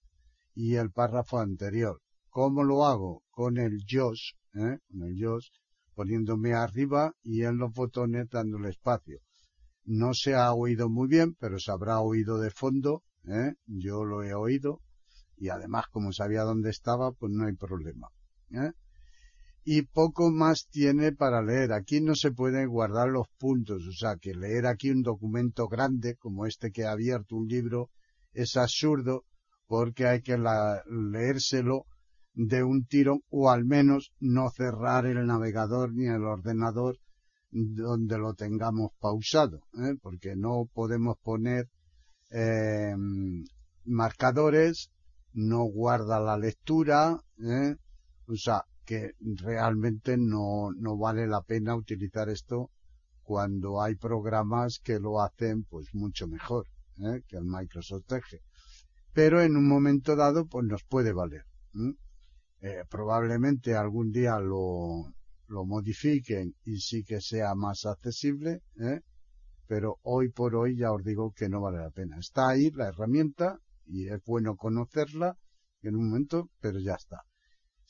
y 0.55 0.77
el 0.77 0.93
párrafo 0.93 1.41
anterior. 1.41 2.01
¿Cómo 2.29 2.63
lo 2.63 2.85
hago? 2.85 3.25
Con 3.31 3.59
el 3.59 3.85
JOS, 3.89 4.37
¿eh? 4.55 4.79
con 4.89 5.03
el 5.03 5.17
JOS, 5.21 5.51
poniéndome 5.95 6.53
arriba 6.53 7.13
y 7.23 7.43
en 7.43 7.59
los 7.59 7.73
botones 7.73 8.29
dándole 8.31 8.69
espacio. 8.69 9.19
No 9.85 10.15
se 10.15 10.35
ha 10.35 10.53
oído 10.53 10.89
muy 10.89 11.09
bien, 11.09 11.35
pero 11.41 11.59
se 11.59 11.73
habrá 11.73 12.01
oído 12.01 12.39
de 12.39 12.51
fondo, 12.51 13.03
¿eh? 13.25 13.55
yo 13.67 14.05
lo 14.05 14.23
he 14.23 14.33
oído, 14.35 14.81
y 15.37 15.49
además 15.49 15.87
como 15.91 16.13
sabía 16.13 16.43
dónde 16.43 16.71
estaba, 16.71 17.13
pues 17.13 17.33
no 17.33 17.47
hay 17.47 17.55
problema. 17.55 18.09
¿eh? 18.51 18.73
Y 19.65 19.83
poco 19.83 20.31
más 20.31 20.67
tiene 20.71 21.13
para 21.13 21.41
leer. 21.43 21.73
Aquí 21.73 22.01
no 22.01 22.15
se 22.15 22.33
pueden 22.33 22.69
guardar 22.69 23.09
los 23.09 23.29
puntos, 23.39 23.87
o 23.87 23.93
sea 23.93 24.17
que 24.17 24.35
leer 24.35 24.67
aquí 24.67 24.91
un 24.91 25.03
documento 25.03 25.69
grande 25.69 26.17
como 26.17 26.47
este 26.47 26.71
que 26.73 26.85
ha 26.85 26.93
abierto 26.93 27.37
un 27.37 27.47
libro 27.49 27.91
es 28.33 28.57
absurdo 28.57 29.25
porque 29.67 30.07
hay 30.07 30.21
que 30.23 30.37
la- 30.37 30.83
leérselo 30.87 31.87
de 32.35 32.65
un 32.65 32.85
tirón 32.87 33.21
o 33.31 33.51
al 33.51 33.65
menos 33.65 34.13
no 34.19 34.51
cerrar 34.51 35.07
el 35.07 35.27
navegador 35.27 35.93
ni 35.95 36.07
el 36.07 36.25
ordenador 36.25 36.99
donde 37.51 38.19
lo 38.19 38.35
tengamos 38.35 38.93
pausado, 38.99 39.61
¿eh? 39.75 39.95
porque 40.01 40.35
no 40.35 40.65
podemos 40.73 41.19
poner 41.23 41.69
eh, 42.31 42.95
marcadores, 43.85 44.91
no 45.35 45.65
guarda 45.65 46.19
la 46.21 46.39
lectura, 46.39 47.19
¿eh? 47.39 47.77
o 48.27 48.35
sea 48.37 48.65
que 48.85 49.13
realmente 49.21 50.17
no, 50.17 50.71
no 50.77 50.97
vale 50.97 51.27
la 51.27 51.43
pena 51.43 51.75
utilizar 51.77 52.29
esto 52.29 52.71
cuando 53.23 53.81
hay 53.81 53.95
programas 53.95 54.81
que 54.83 54.99
lo 54.99 55.21
hacen 55.21 55.65
pues 55.65 55.95
mucho 55.95 56.27
mejor 56.27 56.67
¿eh? 56.99 57.23
que 57.27 57.37
el 57.37 57.45
Microsoft 57.45 58.11
Edge. 58.11 58.41
Pero 59.13 59.41
en 59.43 59.57
un 59.57 59.69
momento 59.69 60.17
dado 60.17 60.47
pues 60.47 60.67
nos 60.67 60.85
puede 60.85 61.13
valer. 61.13 61.45
¿eh? 62.61 62.85
Probablemente 62.89 63.75
algún 63.75 64.11
día 64.11 64.39
lo, 64.41 65.13
lo 65.49 65.65
modifiquen 65.65 66.55
y 66.65 66.79
sí 66.79 67.05
que 67.05 67.21
sea 67.21 67.55
más 67.55 67.87
accesible, 67.87 68.63
¿eh? 68.81 69.01
pero 69.67 69.99
hoy 70.03 70.31
por 70.31 70.55
hoy 70.57 70.77
ya 70.77 70.93
os 70.93 71.05
digo 71.05 71.33
que 71.33 71.49
no 71.49 71.61
vale 71.61 71.79
la 71.79 71.91
pena. 71.91 72.19
Está 72.19 72.49
ahí 72.51 72.71
la 72.71 72.89
herramienta 72.89 73.59
y 73.87 74.09
es 74.09 74.23
bueno 74.25 74.57
conocerla 74.57 75.37
en 75.83 75.97
un 75.97 76.09
momento, 76.09 76.51
pero 76.61 76.79
ya 76.79 76.95
está. 76.95 77.23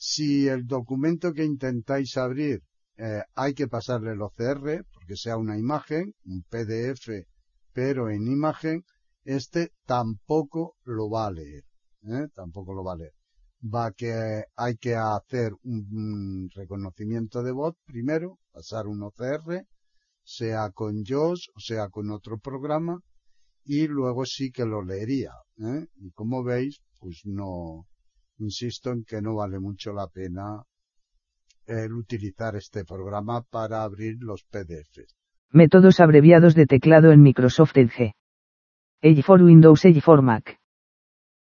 Si 0.05 0.49
el 0.49 0.67
documento 0.67 1.31
que 1.31 1.45
intentáis 1.45 2.17
abrir 2.17 2.61
eh, 2.97 3.21
hay 3.35 3.53
que 3.53 3.69
pasarle 3.69 4.11
el 4.11 4.21
OCR, 4.21 4.85
porque 4.91 5.15
sea 5.15 5.37
una 5.37 5.57
imagen, 5.57 6.13
un 6.25 6.43
PDF, 6.43 7.25
pero 7.71 8.09
en 8.09 8.27
imagen, 8.27 8.83
este 9.23 9.71
tampoco 9.85 10.75
lo 10.83 11.09
va 11.09 11.27
a 11.27 11.31
leer. 11.31 11.63
¿eh? 12.01 12.27
Tampoco 12.33 12.73
lo 12.73 12.83
va 12.83 12.93
a 12.93 12.97
leer. 12.97 13.13
Va 13.63 13.93
que 13.93 14.43
hay 14.57 14.75
que 14.75 14.93
hacer 14.93 15.53
un, 15.63 16.49
reconocimiento 16.53 17.41
de 17.41 17.53
voz 17.53 17.75
primero, 17.85 18.39
pasar 18.51 18.87
un 18.87 19.03
OCR, 19.03 19.65
sea 20.21 20.71
con 20.71 21.05
JOS 21.05 21.49
o 21.55 21.61
sea 21.61 21.87
con 21.87 22.11
otro 22.11 22.39
programa, 22.39 22.99
y 23.63 23.87
luego 23.87 24.25
sí 24.25 24.51
que 24.51 24.65
lo 24.65 24.83
leería. 24.83 25.31
¿eh? 25.59 25.87
Y 25.95 26.11
como 26.11 26.43
veis, 26.43 26.81
pues 26.99 27.21
no, 27.23 27.87
insisto 28.37 28.91
en 28.91 29.03
que 29.03 29.21
no 29.21 29.35
vale 29.35 29.59
mucho 29.59 29.93
la 29.93 30.07
pena 30.07 30.63
el 31.65 31.93
utilizar 31.93 32.55
este 32.55 32.83
programa 32.83 33.41
para 33.41 33.83
abrir 33.83 34.17
los 34.19 34.43
PDFs. 34.43 35.15
Métodos 35.51 35.99
abreviados 35.99 36.55
de 36.55 36.65
teclado 36.65 37.11
en 37.11 37.21
Microsoft 37.21 37.77
Edge. 37.77 38.15
Edge 39.01 39.23
for 39.23 39.41
Windows, 39.41 39.85
Edge 39.85 40.01
for 40.01 40.21
Mac. 40.21 40.59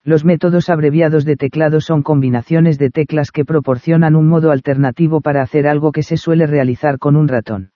Los 0.03 0.25
métodos 0.25 0.69
abreviados 0.69 1.25
de 1.25 1.37
teclado 1.37 1.79
son 1.79 2.01
combinaciones 2.01 2.77
de 2.77 2.89
teclas 2.89 3.31
que 3.31 3.45
proporcionan 3.45 4.15
un 4.15 4.27
modo 4.27 4.51
alternativo 4.51 5.21
para 5.21 5.43
hacer 5.43 5.67
algo 5.67 5.91
que 5.91 6.03
se 6.03 6.17
suele 6.17 6.47
realizar 6.47 6.97
con 6.97 7.15
un 7.15 7.27
ratón. 7.27 7.71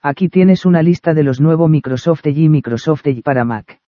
Aquí 0.00 0.28
tienes 0.28 0.64
una 0.66 0.82
lista 0.82 1.14
de 1.14 1.22
los 1.22 1.40
nuevos 1.40 1.70
Microsoft 1.70 2.26
Edge 2.26 2.40
y 2.40 2.48
Microsoft 2.48 3.06
Edge 3.06 3.22
para 3.22 3.44
Mac. 3.44 3.80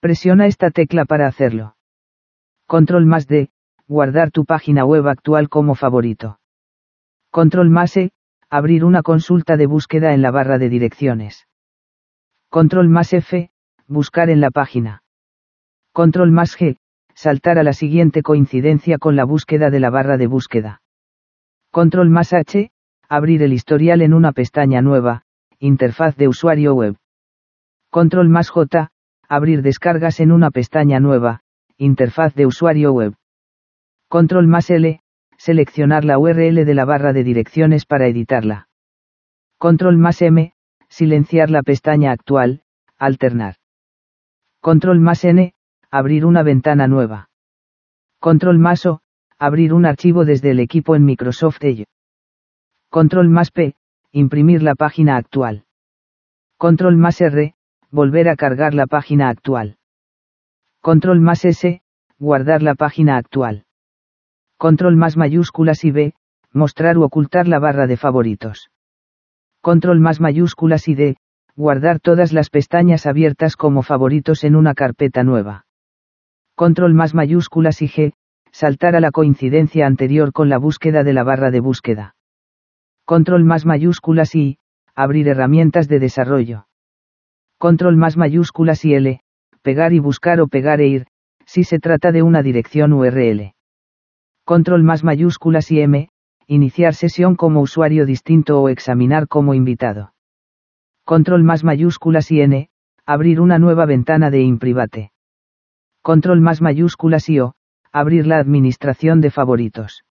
Presiona 0.00 0.46
esta 0.46 0.70
tecla 0.70 1.04
para 1.04 1.26
hacerlo. 1.26 1.76
Control 2.70 3.04
más 3.04 3.26
D, 3.26 3.50
guardar 3.88 4.30
tu 4.30 4.44
página 4.44 4.84
web 4.84 5.08
actual 5.08 5.48
como 5.48 5.74
favorito. 5.74 6.38
Control 7.32 7.68
más 7.68 7.96
E, 7.96 8.12
abrir 8.48 8.84
una 8.84 9.02
consulta 9.02 9.56
de 9.56 9.66
búsqueda 9.66 10.14
en 10.14 10.22
la 10.22 10.30
barra 10.30 10.56
de 10.56 10.68
direcciones. 10.68 11.48
Control 12.48 12.88
más 12.88 13.12
F, 13.12 13.50
buscar 13.88 14.30
en 14.30 14.40
la 14.40 14.52
página. 14.52 15.02
Control 15.92 16.30
más 16.30 16.56
G, 16.56 16.76
saltar 17.12 17.58
a 17.58 17.64
la 17.64 17.72
siguiente 17.72 18.22
coincidencia 18.22 18.98
con 18.98 19.16
la 19.16 19.24
búsqueda 19.24 19.70
de 19.70 19.80
la 19.80 19.90
barra 19.90 20.16
de 20.16 20.28
búsqueda. 20.28 20.80
Control 21.72 22.08
más 22.08 22.32
H, 22.32 22.70
abrir 23.08 23.42
el 23.42 23.52
historial 23.52 24.00
en 24.00 24.14
una 24.14 24.30
pestaña 24.30 24.80
nueva, 24.80 25.22
interfaz 25.58 26.16
de 26.16 26.28
usuario 26.28 26.74
web. 26.74 26.94
Control 27.90 28.28
más 28.28 28.48
J, 28.48 28.92
abrir 29.28 29.62
descargas 29.62 30.20
en 30.20 30.30
una 30.30 30.52
pestaña 30.52 31.00
nueva, 31.00 31.42
interfaz 31.80 32.34
de 32.34 32.44
usuario 32.44 32.92
web. 32.92 33.14
Control 34.08 34.46
más 34.46 34.68
L, 34.68 35.00
seleccionar 35.38 36.04
la 36.04 36.18
URL 36.18 36.66
de 36.66 36.74
la 36.74 36.84
barra 36.84 37.14
de 37.14 37.24
direcciones 37.24 37.86
para 37.86 38.06
editarla. 38.06 38.68
Control 39.56 39.96
más 39.96 40.20
M, 40.20 40.52
silenciar 40.90 41.48
la 41.48 41.62
pestaña 41.62 42.12
actual, 42.12 42.64
alternar. 42.98 43.54
Control 44.60 45.00
más 45.00 45.24
N, 45.24 45.54
abrir 45.90 46.26
una 46.26 46.42
ventana 46.42 46.86
nueva. 46.86 47.30
Control 48.18 48.58
más 48.58 48.84
O, 48.84 49.00
abrir 49.38 49.72
un 49.72 49.86
archivo 49.86 50.26
desde 50.26 50.50
el 50.50 50.60
equipo 50.60 50.96
en 50.96 51.06
Microsoft 51.06 51.64
Edge. 51.64 51.86
Control 52.90 53.30
más 53.30 53.50
P, 53.50 53.74
imprimir 54.12 54.62
la 54.62 54.74
página 54.74 55.16
actual. 55.16 55.64
Control 56.58 56.98
más 56.98 57.22
R, 57.22 57.54
volver 57.90 58.28
a 58.28 58.36
cargar 58.36 58.74
la 58.74 58.86
página 58.86 59.30
actual. 59.30 59.78
Control 60.82 61.20
más 61.20 61.44
S, 61.44 61.82
guardar 62.18 62.62
la 62.62 62.74
página 62.74 63.18
actual. 63.18 63.64
Control 64.56 64.96
más 64.96 65.14
mayúsculas 65.14 65.84
y 65.84 65.90
B, 65.90 66.14
mostrar 66.52 66.96
o 66.96 67.02
ocultar 67.02 67.46
la 67.48 67.58
barra 67.58 67.86
de 67.86 67.98
favoritos. 67.98 68.70
Control 69.60 70.00
más 70.00 70.22
mayúsculas 70.22 70.88
y 70.88 70.94
D, 70.94 71.16
guardar 71.54 72.00
todas 72.00 72.32
las 72.32 72.48
pestañas 72.48 73.04
abiertas 73.04 73.56
como 73.56 73.82
favoritos 73.82 74.42
en 74.42 74.56
una 74.56 74.72
carpeta 74.72 75.22
nueva. 75.22 75.66
Control 76.54 76.94
más 76.94 77.12
mayúsculas 77.12 77.82
y 77.82 77.88
G, 77.88 78.14
saltar 78.50 78.96
a 78.96 79.00
la 79.00 79.10
coincidencia 79.10 79.86
anterior 79.86 80.32
con 80.32 80.48
la 80.48 80.56
búsqueda 80.56 81.04
de 81.04 81.12
la 81.12 81.24
barra 81.24 81.50
de 81.50 81.60
búsqueda. 81.60 82.14
Control 83.04 83.44
más 83.44 83.66
mayúsculas 83.66 84.34
y, 84.34 84.56
abrir 84.94 85.28
herramientas 85.28 85.88
de 85.88 85.98
desarrollo. 85.98 86.68
Control 87.58 87.98
más 87.98 88.16
mayúsculas 88.16 88.82
y 88.86 88.94
L, 88.94 89.20
pegar 89.62 89.92
y 89.92 89.98
buscar 89.98 90.40
o 90.40 90.48
pegar 90.48 90.80
e 90.80 90.86
ir, 90.86 91.06
si 91.44 91.64
se 91.64 91.78
trata 91.78 92.12
de 92.12 92.22
una 92.22 92.42
dirección 92.42 92.92
URL. 92.92 93.54
Control 94.44 94.82
más 94.82 95.04
mayúsculas 95.04 95.70
y 95.70 95.80
M, 95.80 96.08
iniciar 96.46 96.94
sesión 96.94 97.36
como 97.36 97.60
usuario 97.60 98.06
distinto 98.06 98.60
o 98.60 98.68
examinar 98.68 99.28
como 99.28 99.54
invitado. 99.54 100.14
Control 101.04 101.44
más 101.44 101.64
mayúsculas 101.64 102.30
y 102.30 102.40
N, 102.40 102.70
abrir 103.06 103.40
una 103.40 103.58
nueva 103.58 103.86
ventana 103.86 104.30
de 104.30 104.40
InPrivate. 104.40 105.12
Control 106.02 106.40
más 106.40 106.62
mayúsculas 106.62 107.28
y 107.28 107.40
O, 107.40 107.54
abrir 107.92 108.26
la 108.26 108.38
administración 108.38 109.20
de 109.20 109.30
favoritos. 109.30 110.04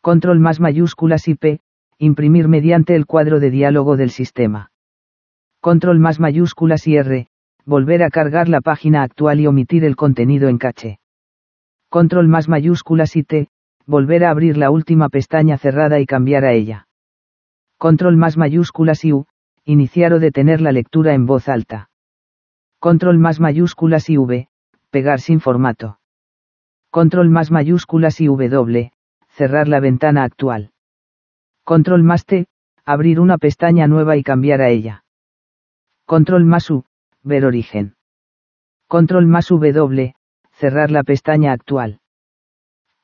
Control 0.00 0.40
más 0.40 0.60
mayúsculas 0.60 1.28
y 1.28 1.34
P, 1.34 1.60
imprimir 1.98 2.48
mediante 2.48 2.94
el 2.94 3.06
cuadro 3.06 3.40
de 3.40 3.50
diálogo 3.50 3.96
del 3.96 4.10
sistema. 4.10 4.70
Control 5.60 5.98
más 5.98 6.20
mayúsculas 6.20 6.86
y 6.86 6.96
R, 6.96 7.28
volver 7.66 8.04
a 8.04 8.10
cargar 8.10 8.48
la 8.48 8.60
página 8.60 9.02
actual 9.02 9.40
y 9.40 9.46
omitir 9.48 9.84
el 9.84 9.96
contenido 9.96 10.48
en 10.48 10.58
caché. 10.58 11.00
Control 11.90 12.28
más 12.28 12.48
mayúsculas 12.48 13.16
y 13.16 13.24
T, 13.24 13.48
volver 13.86 14.24
a 14.24 14.30
abrir 14.30 14.56
la 14.56 14.70
última 14.70 15.08
pestaña 15.08 15.58
cerrada 15.58 15.98
y 15.98 16.06
cambiar 16.06 16.44
a 16.44 16.52
ella. 16.52 16.86
Control 17.76 18.16
más 18.16 18.36
mayúsculas 18.36 19.04
y 19.04 19.12
U, 19.12 19.26
iniciar 19.64 20.12
o 20.12 20.20
detener 20.20 20.60
la 20.60 20.72
lectura 20.72 21.12
en 21.14 21.26
voz 21.26 21.48
alta. 21.48 21.90
Control 22.78 23.18
más 23.18 23.40
mayúsculas 23.40 24.08
y 24.10 24.16
V, 24.16 24.48
pegar 24.90 25.20
sin 25.20 25.40
formato. 25.40 25.98
Control 26.90 27.30
más 27.30 27.50
mayúsculas 27.50 28.20
y 28.20 28.26
W, 28.26 28.92
cerrar 29.28 29.66
la 29.66 29.80
ventana 29.80 30.22
actual. 30.22 30.70
Control 31.64 32.04
más 32.04 32.24
T, 32.26 32.46
abrir 32.84 33.18
una 33.18 33.38
pestaña 33.38 33.88
nueva 33.88 34.16
y 34.16 34.22
cambiar 34.22 34.60
a 34.60 34.68
ella. 34.68 35.04
Control 36.06 36.44
más 36.44 36.70
U, 36.70 36.84
ver 37.26 37.44
origen. 37.44 37.96
Control 38.88 39.26
más 39.26 39.48
W, 39.48 40.14
cerrar 40.52 40.90
la 40.90 41.02
pestaña 41.02 41.52
actual. 41.52 42.00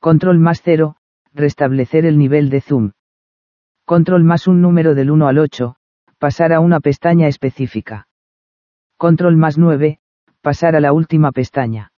Control 0.00 0.38
más 0.38 0.62
0, 0.62 0.96
restablecer 1.34 2.06
el 2.06 2.18
nivel 2.18 2.48
de 2.48 2.60
zoom. 2.60 2.92
Control 3.84 4.22
más 4.22 4.46
un 4.46 4.62
número 4.62 4.94
del 4.94 5.10
1 5.10 5.26
al 5.26 5.38
8, 5.38 5.74
pasar 6.18 6.52
a 6.52 6.60
una 6.60 6.78
pestaña 6.78 7.26
específica. 7.26 8.06
Control 8.96 9.36
más 9.36 9.58
9, 9.58 9.98
pasar 10.40 10.76
a 10.76 10.80
la 10.80 10.92
última 10.92 11.32
pestaña. 11.32 11.90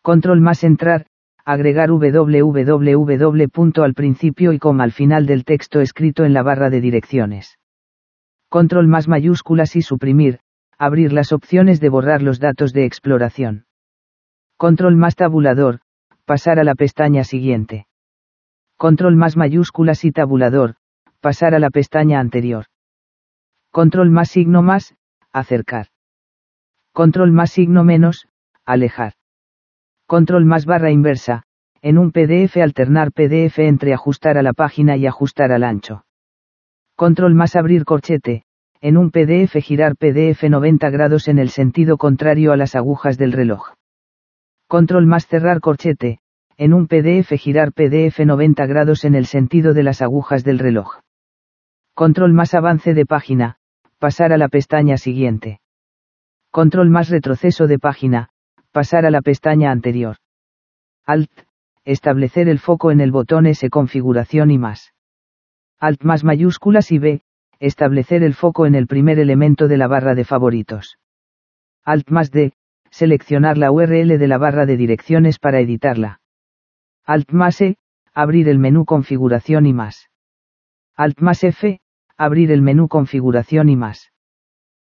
Control 0.00 0.40
más 0.40 0.62
entrar, 0.62 1.06
agregar 1.44 1.90
www. 1.90 3.82
al 3.82 3.94
principio 3.94 4.52
y 4.52 4.58
coma 4.60 4.84
al 4.84 4.92
final 4.92 5.26
del 5.26 5.44
texto 5.44 5.80
escrito 5.80 6.24
en 6.24 6.34
la 6.34 6.44
barra 6.44 6.70
de 6.70 6.80
direcciones. 6.80 7.58
Control 8.48 8.86
más 8.86 9.08
mayúsculas 9.08 9.74
y 9.74 9.82
suprimir, 9.82 10.38
abrir 10.82 11.12
las 11.12 11.30
opciones 11.32 11.78
de 11.78 11.88
borrar 11.88 12.22
los 12.22 12.40
datos 12.40 12.72
de 12.72 12.84
exploración. 12.84 13.66
Control 14.56 14.96
más 14.96 15.14
tabulador, 15.14 15.78
pasar 16.24 16.58
a 16.58 16.64
la 16.64 16.74
pestaña 16.74 17.22
siguiente. 17.22 17.86
Control 18.78 19.14
más 19.14 19.36
mayúsculas 19.36 20.04
y 20.04 20.10
tabulador, 20.10 20.74
pasar 21.20 21.54
a 21.54 21.60
la 21.60 21.70
pestaña 21.70 22.18
anterior. 22.18 22.64
Control 23.70 24.10
más 24.10 24.30
signo 24.30 24.60
más, 24.62 24.96
acercar. 25.32 25.86
Control 26.92 27.30
más 27.30 27.52
signo 27.52 27.84
menos, 27.84 28.26
alejar. 28.64 29.12
Control 30.08 30.44
más 30.44 30.66
barra 30.66 30.90
inversa, 30.90 31.44
en 31.80 31.96
un 31.96 32.10
PDF 32.10 32.56
alternar 32.56 33.12
PDF 33.12 33.60
entre 33.60 33.94
ajustar 33.94 34.36
a 34.36 34.42
la 34.42 34.52
página 34.52 34.96
y 34.96 35.06
ajustar 35.06 35.52
al 35.52 35.62
ancho. 35.62 36.04
Control 36.96 37.36
más 37.36 37.54
abrir 37.54 37.84
corchete, 37.84 38.46
en 38.82 38.96
un 38.96 39.12
PDF 39.12 39.62
girar 39.62 39.94
PDF 39.94 40.42
90 40.42 40.90
grados 40.90 41.28
en 41.28 41.38
el 41.38 41.50
sentido 41.50 41.96
contrario 41.96 42.50
a 42.50 42.56
las 42.56 42.74
agujas 42.74 43.16
del 43.16 43.30
reloj. 43.30 43.74
Control 44.66 45.06
más 45.06 45.28
cerrar 45.28 45.60
corchete, 45.60 46.18
en 46.56 46.74
un 46.74 46.88
PDF 46.88 47.32
girar 47.38 47.72
PDF 47.72 48.18
90 48.18 48.66
grados 48.66 49.04
en 49.04 49.14
el 49.14 49.26
sentido 49.26 49.72
de 49.72 49.84
las 49.84 50.02
agujas 50.02 50.42
del 50.42 50.58
reloj. 50.58 50.98
Control 51.94 52.32
más 52.32 52.54
avance 52.54 52.92
de 52.92 53.06
página, 53.06 53.56
pasar 54.00 54.32
a 54.32 54.36
la 54.36 54.48
pestaña 54.48 54.96
siguiente. 54.96 55.60
Control 56.50 56.90
más 56.90 57.08
retroceso 57.08 57.68
de 57.68 57.78
página, 57.78 58.30
pasar 58.72 59.06
a 59.06 59.12
la 59.12 59.22
pestaña 59.22 59.70
anterior. 59.70 60.16
Alt, 61.06 61.30
establecer 61.84 62.48
el 62.48 62.58
foco 62.58 62.90
en 62.90 63.00
el 63.00 63.12
botón 63.12 63.46
S 63.46 63.70
configuración 63.70 64.50
y 64.50 64.58
más. 64.58 64.92
Alt 65.78 66.02
más 66.02 66.24
mayúsculas 66.24 66.90
y 66.90 66.98
B, 66.98 67.22
establecer 67.62 68.24
el 68.24 68.34
foco 68.34 68.66
en 68.66 68.74
el 68.74 68.88
primer 68.88 69.20
elemento 69.20 69.68
de 69.68 69.76
la 69.76 69.86
barra 69.86 70.16
de 70.16 70.24
favoritos. 70.24 70.98
Alt 71.84 72.10
más 72.10 72.32
D, 72.32 72.54
seleccionar 72.90 73.56
la 73.56 73.70
URL 73.70 74.18
de 74.18 74.26
la 74.26 74.36
barra 74.36 74.66
de 74.66 74.76
direcciones 74.76 75.38
para 75.38 75.60
editarla. 75.60 76.20
Alt 77.04 77.30
más 77.30 77.60
E, 77.60 77.76
abrir 78.12 78.48
el 78.48 78.58
menú 78.58 78.84
configuración 78.84 79.66
y 79.66 79.72
más. 79.72 80.10
Alt 80.96 81.20
más 81.20 81.44
F, 81.44 81.78
abrir 82.16 82.50
el 82.50 82.62
menú 82.62 82.88
configuración 82.88 83.68
y 83.68 83.76
más. 83.76 84.12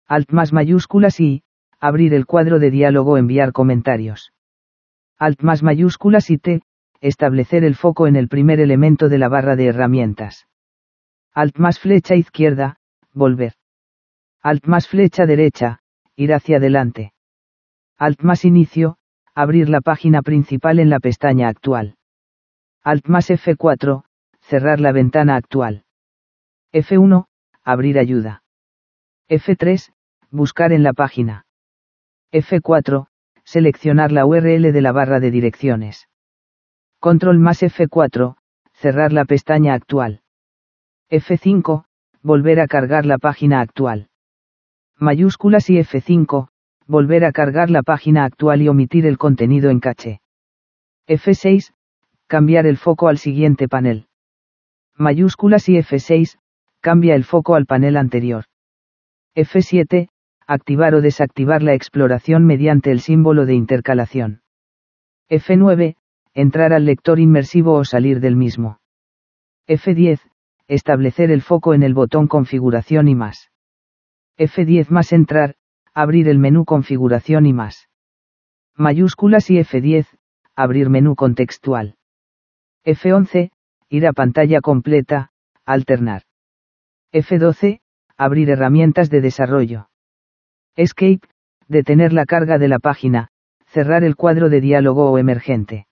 Alt 0.08 0.30
más 0.32 0.54
mayúsculas 0.54 1.20
y, 1.20 1.42
abrir 1.78 2.14
el 2.14 2.24
cuadro 2.24 2.58
de 2.58 2.70
diálogo 2.70 3.18
enviar 3.18 3.52
comentarios. 3.52 4.32
Alt 5.18 5.42
más 5.42 5.62
mayúsculas 5.62 6.30
y 6.30 6.38
T, 6.38 6.62
establecer 7.02 7.64
el 7.64 7.74
foco 7.74 8.06
en 8.06 8.16
el 8.16 8.28
primer 8.28 8.60
elemento 8.60 9.10
de 9.10 9.18
la 9.18 9.28
barra 9.28 9.56
de 9.56 9.66
herramientas. 9.66 10.46
Alt 11.34 11.58
más 11.58 11.78
flecha 11.80 12.14
izquierda, 12.14 12.76
volver. 13.14 13.54
Alt 14.42 14.66
más 14.66 14.86
flecha 14.86 15.24
derecha, 15.24 15.80
ir 16.14 16.34
hacia 16.34 16.58
adelante. 16.58 17.14
Alt 17.96 18.20
más 18.22 18.44
inicio, 18.44 18.98
abrir 19.34 19.68
la 19.70 19.80
página 19.80 20.20
principal 20.20 20.78
en 20.78 20.90
la 20.90 21.00
pestaña 21.00 21.48
actual. 21.48 21.96
Alt 22.82 23.06
más 23.06 23.30
F4, 23.30 24.04
cerrar 24.40 24.80
la 24.80 24.92
ventana 24.92 25.36
actual. 25.36 25.84
F1, 26.72 27.26
abrir 27.62 27.98
ayuda. 27.98 28.42
F3, 29.28 29.92
buscar 30.30 30.72
en 30.72 30.82
la 30.82 30.92
página. 30.92 31.46
F4, 32.32 33.06
seleccionar 33.44 34.12
la 34.12 34.26
URL 34.26 34.72
de 34.72 34.80
la 34.82 34.92
barra 34.92 35.20
de 35.20 35.30
direcciones. 35.30 36.08
Control 36.98 37.38
más 37.38 37.62
F4, 37.62 38.36
cerrar 38.72 39.12
la 39.12 39.24
pestaña 39.24 39.74
actual. 39.74 40.21
F5, 41.12 41.84
volver 42.22 42.58
a 42.58 42.66
cargar 42.66 43.04
la 43.04 43.18
página 43.18 43.60
actual. 43.60 44.08
Mayúsculas 44.98 45.68
y 45.68 45.76
F5, 45.76 46.48
volver 46.86 47.26
a 47.26 47.32
cargar 47.32 47.68
la 47.68 47.82
página 47.82 48.24
actual 48.24 48.62
y 48.62 48.68
omitir 48.68 49.04
el 49.04 49.18
contenido 49.18 49.68
en 49.68 49.78
caché. 49.78 50.22
F6, 51.06 51.74
cambiar 52.26 52.64
el 52.64 52.78
foco 52.78 53.08
al 53.08 53.18
siguiente 53.18 53.68
panel. 53.68 54.06
Mayúsculas 54.96 55.68
y 55.68 55.76
F6, 55.76 56.38
cambia 56.80 57.14
el 57.14 57.24
foco 57.24 57.56
al 57.56 57.66
panel 57.66 57.98
anterior. 57.98 58.44
F7, 59.36 60.08
activar 60.46 60.94
o 60.94 61.02
desactivar 61.02 61.62
la 61.62 61.74
exploración 61.74 62.46
mediante 62.46 62.90
el 62.90 63.00
símbolo 63.00 63.44
de 63.44 63.52
intercalación. 63.52 64.40
F9, 65.28 65.96
entrar 66.32 66.72
al 66.72 66.86
lector 66.86 67.20
inmersivo 67.20 67.74
o 67.74 67.84
salir 67.84 68.20
del 68.20 68.36
mismo. 68.36 68.78
F10, 69.68 70.31
establecer 70.68 71.30
el 71.30 71.42
foco 71.42 71.74
en 71.74 71.82
el 71.82 71.94
botón 71.94 72.28
configuración 72.28 73.08
y 73.08 73.14
más. 73.14 73.50
F10 74.38 74.88
más 74.88 75.12
entrar, 75.12 75.54
abrir 75.94 76.28
el 76.28 76.38
menú 76.38 76.64
configuración 76.64 77.46
y 77.46 77.52
más. 77.52 77.88
Mayúsculas 78.76 79.50
y 79.50 79.58
F10, 79.58 80.06
abrir 80.56 80.88
menú 80.88 81.14
contextual. 81.14 81.96
F11, 82.84 83.50
ir 83.88 84.06
a 84.06 84.12
pantalla 84.12 84.60
completa, 84.60 85.30
alternar. 85.64 86.22
F12, 87.12 87.80
abrir 88.16 88.50
herramientas 88.50 89.10
de 89.10 89.20
desarrollo. 89.20 89.88
Escape, 90.76 91.20
detener 91.68 92.12
la 92.12 92.24
carga 92.24 92.58
de 92.58 92.68
la 92.68 92.78
página, 92.78 93.28
cerrar 93.66 94.04
el 94.04 94.16
cuadro 94.16 94.48
de 94.48 94.60
diálogo 94.60 95.10
o 95.10 95.18
emergente. 95.18 95.86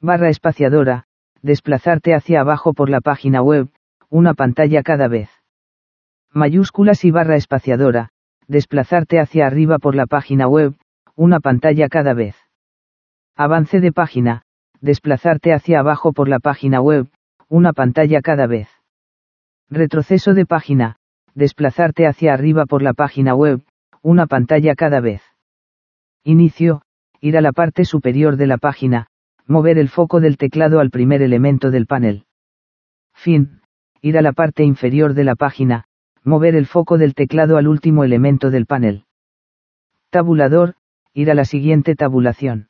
Barra 0.00 0.30
espaciadora, 0.30 1.04
desplazarte 1.42 2.14
hacia 2.14 2.40
abajo 2.40 2.72
por 2.72 2.88
la 2.88 3.00
página 3.00 3.42
web, 3.42 3.68
una 4.10 4.34
pantalla 4.34 4.82
cada 4.82 5.08
vez. 5.08 5.30
Mayúsculas 6.32 7.04
y 7.04 7.10
barra 7.10 7.36
espaciadora, 7.36 8.10
desplazarte 8.48 9.20
hacia 9.20 9.46
arriba 9.46 9.78
por 9.78 9.94
la 9.94 10.06
página 10.06 10.48
web, 10.48 10.74
una 11.14 11.38
pantalla 11.38 11.88
cada 11.88 12.12
vez. 12.12 12.36
Avance 13.36 13.80
de 13.80 13.92
página, 13.92 14.42
desplazarte 14.80 15.52
hacia 15.52 15.80
abajo 15.80 16.12
por 16.12 16.28
la 16.28 16.40
página 16.40 16.80
web, 16.80 17.08
una 17.48 17.72
pantalla 17.72 18.20
cada 18.20 18.46
vez. 18.46 18.68
Retroceso 19.68 20.34
de 20.34 20.46
página, 20.46 20.96
desplazarte 21.34 22.06
hacia 22.06 22.34
arriba 22.34 22.66
por 22.66 22.82
la 22.82 22.92
página 22.92 23.34
web, 23.34 23.62
una 24.02 24.26
pantalla 24.26 24.74
cada 24.74 25.00
vez. 25.00 25.22
Inicio, 26.24 26.82
ir 27.20 27.36
a 27.36 27.40
la 27.40 27.52
parte 27.52 27.84
superior 27.84 28.36
de 28.36 28.48
la 28.48 28.58
página, 28.58 29.06
mover 29.46 29.78
el 29.78 29.88
foco 29.88 30.20
del 30.20 30.36
teclado 30.36 30.80
al 30.80 30.90
primer 30.90 31.22
elemento 31.22 31.70
del 31.70 31.86
panel. 31.86 32.24
Fin, 33.14 33.59
ir 34.02 34.18
a 34.18 34.22
la 34.22 34.32
parte 34.32 34.64
inferior 34.64 35.14
de 35.14 35.24
la 35.24 35.34
página, 35.34 35.84
mover 36.24 36.54
el 36.54 36.66
foco 36.66 36.98
del 36.98 37.14
teclado 37.14 37.56
al 37.56 37.68
último 37.68 38.04
elemento 38.04 38.50
del 38.50 38.66
panel. 38.66 39.04
Tabulador, 40.10 40.74
ir 41.12 41.30
a 41.30 41.34
la 41.34 41.44
siguiente 41.44 41.94
tabulación. 41.94 42.68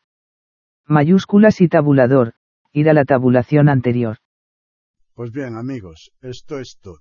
Mayúsculas 0.86 1.60
y 1.60 1.68
tabulador, 1.68 2.34
ir 2.72 2.90
a 2.90 2.94
la 2.94 3.04
tabulación 3.04 3.68
anterior. 3.68 4.18
Pues 5.14 5.32
bien, 5.32 5.56
amigos, 5.56 6.12
esto 6.20 6.58
es 6.58 6.78
todo. 6.80 7.00